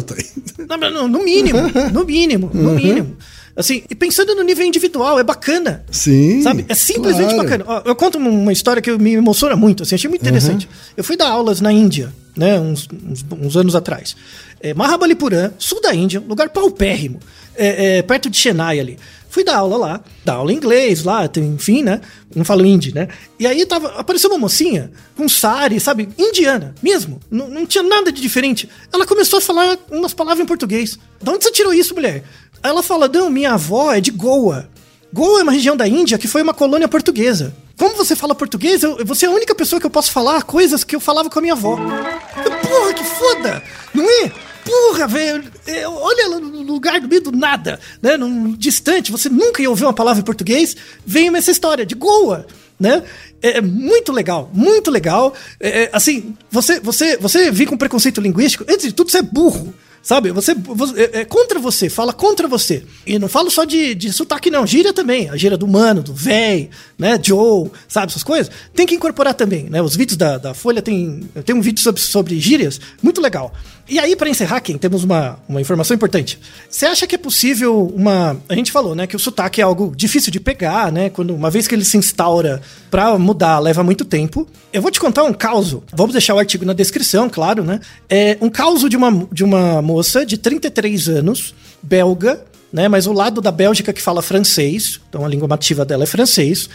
[0.69, 1.59] mas não, no mínimo,
[1.93, 3.17] no mínimo, no mínimo.
[3.55, 5.85] Assim, e pensando no nível individual, é bacana.
[5.91, 6.43] Sim.
[6.43, 6.65] Sabe?
[6.69, 7.43] É simplesmente claro.
[7.43, 7.65] bacana.
[7.67, 10.69] Ó, eu conto uma história que me emociona muito, assim, achei muito interessante.
[10.97, 14.17] Eu fui dar aulas na Índia, né, uns, uns, uns anos atrás.
[14.61, 17.21] É, Mahabalipuram, sul da Índia, lugar paupérrimo,
[17.55, 18.99] é, é, perto de Chennai ali.
[19.29, 22.03] Fui dar aula lá, dar aula em inglês lá, enfim, né?
[22.37, 23.09] Não falo hindi, né?
[23.39, 26.07] E aí tava, apareceu uma mocinha com sari, sabe?
[26.19, 27.19] Indiana, mesmo.
[27.31, 28.69] Não, não tinha nada de diferente.
[28.93, 30.99] Ela começou a falar umas palavras em português.
[31.23, 32.23] De onde você tirou isso, mulher?
[32.63, 34.69] Ela fala: Não, minha avó é de Goa.
[35.13, 37.55] Goa é uma região da Índia que foi uma colônia portuguesa.
[37.77, 40.85] Como você fala português, eu, você é a única pessoa que eu posso falar coisas
[40.85, 41.77] que eu falava com a minha avó.
[41.77, 43.63] Porra, que foda!
[43.93, 44.33] Não é?
[44.65, 48.17] Porra, velho, é, olha no lugar do meio do nada, né?
[48.17, 52.47] Num distante, você nunca ia ouvir uma palavra em português, vem essa história de Goa,
[52.79, 53.03] né?
[53.43, 55.35] É, é muito legal, muito legal.
[55.59, 59.23] É, é, assim, você, você, você vir com preconceito linguístico, antes de tudo, você é
[59.23, 59.75] burro.
[60.03, 62.83] Sabe, você, você- é, é contra você, fala contra você.
[63.07, 64.67] E não falo só de, de sotaque, não.
[64.67, 65.31] Gíria também.
[65.31, 67.19] A gíria do mano, do véi, né?
[67.23, 68.53] Joe, sabe, essas coisas.
[68.75, 69.81] Tem que incorporar também, né?
[69.81, 73.55] Os vídeos da, da Folha tem, tem um vídeo sobre, sobre gírias, muito legal.
[73.89, 76.39] E aí, para encerrar, Ken, temos uma, uma informação importante.
[76.71, 78.41] Você acha que é possível uma.
[78.49, 81.11] A gente falou, né, que o sotaque é algo difícil de pegar, né?
[81.11, 84.47] Quando, uma vez que ele se instaura pra mudar, leva muito tempo.
[84.73, 85.77] Eu vou te contar um caos.
[85.93, 87.81] Vamos deixar o artigo na descrição, claro, né?
[88.09, 92.89] É um caos de uma, de uma moça de 33 anos, belga, né?
[92.89, 96.69] Mas o lado da Bélgica que fala francês, então a língua nativa dela é francês.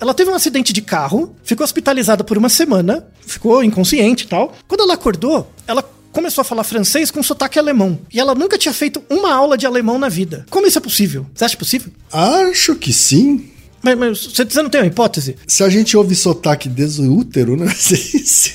[0.00, 4.52] Ela teve um acidente de carro, ficou hospitalizada por uma semana, ficou inconsciente e tal.
[4.66, 5.84] Quando ela acordou, ela
[6.14, 7.98] começou a falar francês com sotaque alemão.
[8.12, 10.46] E ela nunca tinha feito uma aula de alemão na vida.
[10.48, 11.26] Como isso é possível?
[11.34, 11.92] Você acha possível?
[12.10, 13.50] Acho que sim.
[13.82, 15.36] Mas, mas você você não tem uma hipótese?
[15.46, 17.70] Se a gente ouve sotaque desde o útero, né?
[17.76, 18.52] Sim.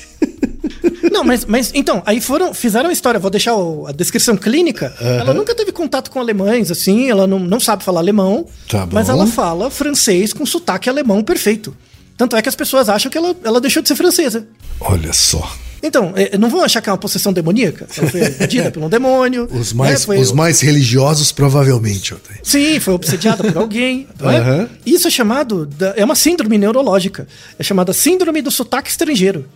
[1.12, 4.92] Não, mas, mas então, aí foram, fizeram a história, vou deixar o- a descrição clínica.
[5.00, 8.94] Ela nunca teve contato com alemães, assim, ela não, não sabe falar alemão, Tá bom.
[8.94, 11.76] mas ela fala francês com sotaque alemão perfeito.
[12.16, 14.46] Tanto é que as pessoas acham que ela, ela deixou de ser francesa.
[14.80, 15.50] Olha só.
[15.82, 17.86] Então, é, não vão achar que é uma possessão demoníaca?
[17.96, 19.48] Ela foi invadida por um demônio.
[19.50, 22.14] Os mais, né, os mais religiosos, provavelmente.
[22.42, 24.06] Sim, foi obsediada por alguém.
[24.20, 24.68] é?
[24.84, 25.64] Isso é chamado.
[25.66, 27.26] da- é uma síndrome neurológica.
[27.58, 29.46] É chamada síndrome do sotaque estrangeiro.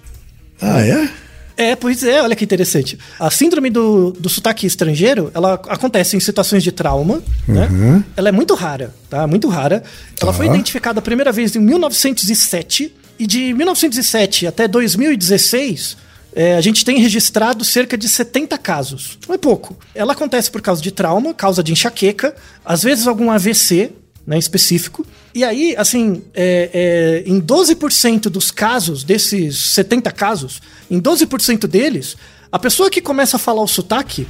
[0.61, 1.09] Ah, é?
[1.57, 2.99] É, pois é, olha que interessante.
[3.19, 8.03] A síndrome do, do sotaque estrangeiro, ela acontece em situações de trauma, né?
[8.17, 9.25] Ela é muito rara, tá?
[9.27, 9.83] Muito rara.
[10.21, 15.97] Ela foi identificada a primeira vez em 1907 e de 1907 até 2016
[16.35, 19.19] é, a gente tem registrado cerca de 70 casos.
[19.29, 19.77] Não é pouco.
[19.95, 23.93] Ela acontece por causa de trauma, causa de enxaqueca, às vezes algum AVC,
[24.27, 25.07] né, específico.
[25.35, 30.61] E aí, assim, é, é, em 12% dos casos, desses 70 casos,
[30.91, 32.17] em 12% deles,
[32.51, 34.27] a pessoa que começa a falar o sotaque,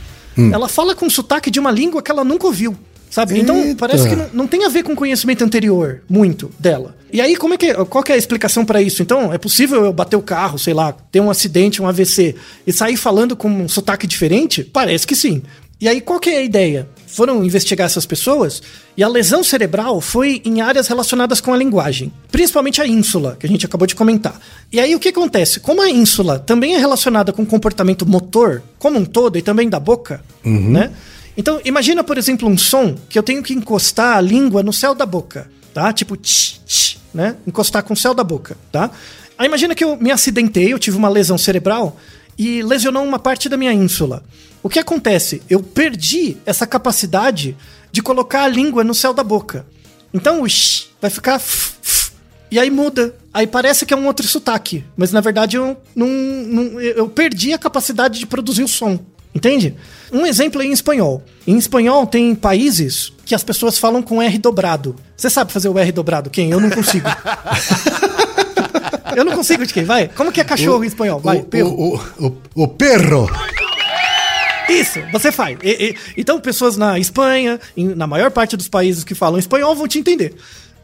[0.52, 2.76] ela fala com o sotaque de uma língua que ela nunca ouviu.
[3.14, 3.38] Sabe?
[3.38, 3.76] Então, Eita.
[3.76, 6.96] parece que não, não tem a ver com conhecimento anterior, muito, dela.
[7.12, 9.02] E aí, como é que, qual que é a explicação para isso?
[9.02, 12.34] Então, é possível eu bater o carro, sei lá, ter um acidente, um AVC,
[12.66, 14.64] e sair falando com um sotaque diferente?
[14.64, 15.44] Parece que sim.
[15.80, 16.88] E aí, qual que é a ideia?
[17.06, 18.60] Foram investigar essas pessoas
[18.96, 23.46] e a lesão cerebral foi em áreas relacionadas com a linguagem, principalmente a ínsula, que
[23.46, 24.40] a gente acabou de comentar.
[24.72, 25.60] E aí, o que acontece?
[25.60, 29.68] Como a ínsula também é relacionada com o comportamento motor, como um todo, e também
[29.68, 30.90] da boca, né?
[31.37, 34.95] Então, imagina, por exemplo, um som que eu tenho que encostar a língua no céu
[34.95, 35.93] da boca, tá?
[35.93, 37.37] Tipo, tch, tch, né?
[37.47, 38.91] Encostar com o céu da boca, tá?
[39.37, 41.97] Aí imagina que eu me acidentei, eu tive uma lesão cerebral
[42.39, 44.22] e lesionou uma parte da minha ínsula.
[44.62, 45.43] O que acontece?
[45.51, 47.57] Eu perdi essa capacidade
[47.91, 49.66] de colocar a língua no céu da boca.
[50.12, 52.12] Então o sh vai ficar f, f,
[52.51, 53.14] e aí muda.
[53.32, 57.53] Aí parece que é um outro sotaque, mas na verdade eu não, não- eu perdi
[57.53, 58.99] a capacidade de produzir o som.
[59.35, 59.74] Entende?
[60.12, 61.22] Um exemplo é em espanhol.
[61.47, 64.95] Em espanhol tem países que as pessoas falam com R dobrado.
[65.16, 66.30] Você sabe fazer o R dobrado?
[66.30, 66.51] Quem?
[66.53, 67.09] Eu não consigo.
[69.16, 69.85] eu não consigo de quem?
[69.85, 70.09] Vai.
[70.09, 71.20] Como que é cachorro em espanhol?
[71.20, 71.70] Vai, o, perro.
[71.70, 73.28] o, o, o, o perro.
[74.68, 75.59] Isso, você faz.
[75.62, 79.74] E- e- então, pessoas na Espanha, em- na maior parte dos países que falam espanhol,
[79.74, 80.35] vão te entender.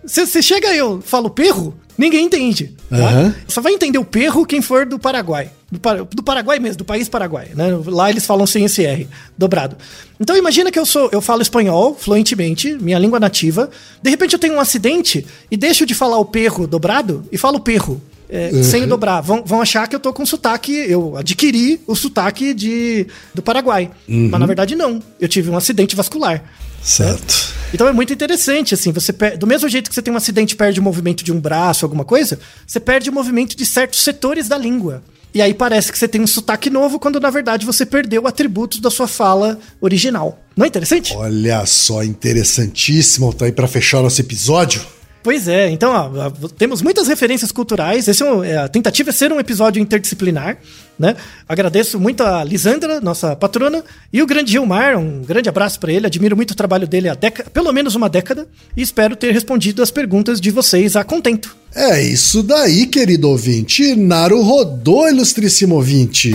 [0.04, 2.74] Se você chega e eu falo perro, ninguém entende.
[2.90, 3.34] Aham.
[3.46, 5.50] Só vai entender o perro quem for do Paraguai.
[5.70, 7.50] Do, do Paraguai mesmo, do país Paraguai.
[7.54, 7.66] Né?
[7.86, 9.06] Lá eles falam sem esse R,
[9.38, 9.76] dobrado.
[10.18, 13.70] Então imagina que eu sou, eu falo espanhol fluentemente, minha língua nativa.
[14.02, 17.60] De repente eu tenho um acidente e deixo de falar o perro dobrado e falo
[17.60, 18.00] perro.
[18.30, 19.20] É, Sem o dobrar.
[19.20, 20.72] Vão, vão achar que eu tô com sotaque.
[20.72, 23.90] Eu adquiri o sotaque de, do Paraguai.
[24.08, 25.02] Mas na verdade não.
[25.20, 26.42] Eu tive um acidente vascular.
[26.82, 27.52] Certo.
[27.74, 30.54] Então é muito interessante, assim, você per- do mesmo jeito que você tem um acidente
[30.54, 34.02] e perde o movimento de um braço, alguma coisa, você perde o movimento de certos
[34.02, 35.02] setores da língua.
[35.32, 38.80] E aí parece que você tem um sotaque novo, quando na verdade você perdeu atributos
[38.80, 40.40] da sua fala original.
[40.56, 41.14] Não é interessante?
[41.14, 43.32] Olha só, interessantíssimo.
[43.32, 44.80] Tá aí pra fechar nosso episódio.
[45.22, 48.08] Pois é, então ó, temos muitas referências culturais.
[48.08, 50.56] Esse é um- é, a tentativa é ser um episódio interdisciplinar,
[50.98, 51.14] né?
[51.46, 54.98] Agradeço muito a Lisandra, nossa patrona, e o grande Gilmar.
[54.98, 56.06] Um grande abraço para ele.
[56.06, 57.16] Admiro muito o trabalho dele há
[57.52, 61.54] pelo menos uma década, e espero ter respondido as perguntas de vocês a contento.
[61.74, 63.94] É isso daí, querido ouvinte.
[63.94, 66.32] Naru rodou, ilustríssimo ouvinte.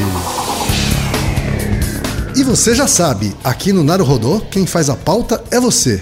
[2.36, 6.02] E você já sabe, aqui no Naru Rodô, quem faz a pauta é você.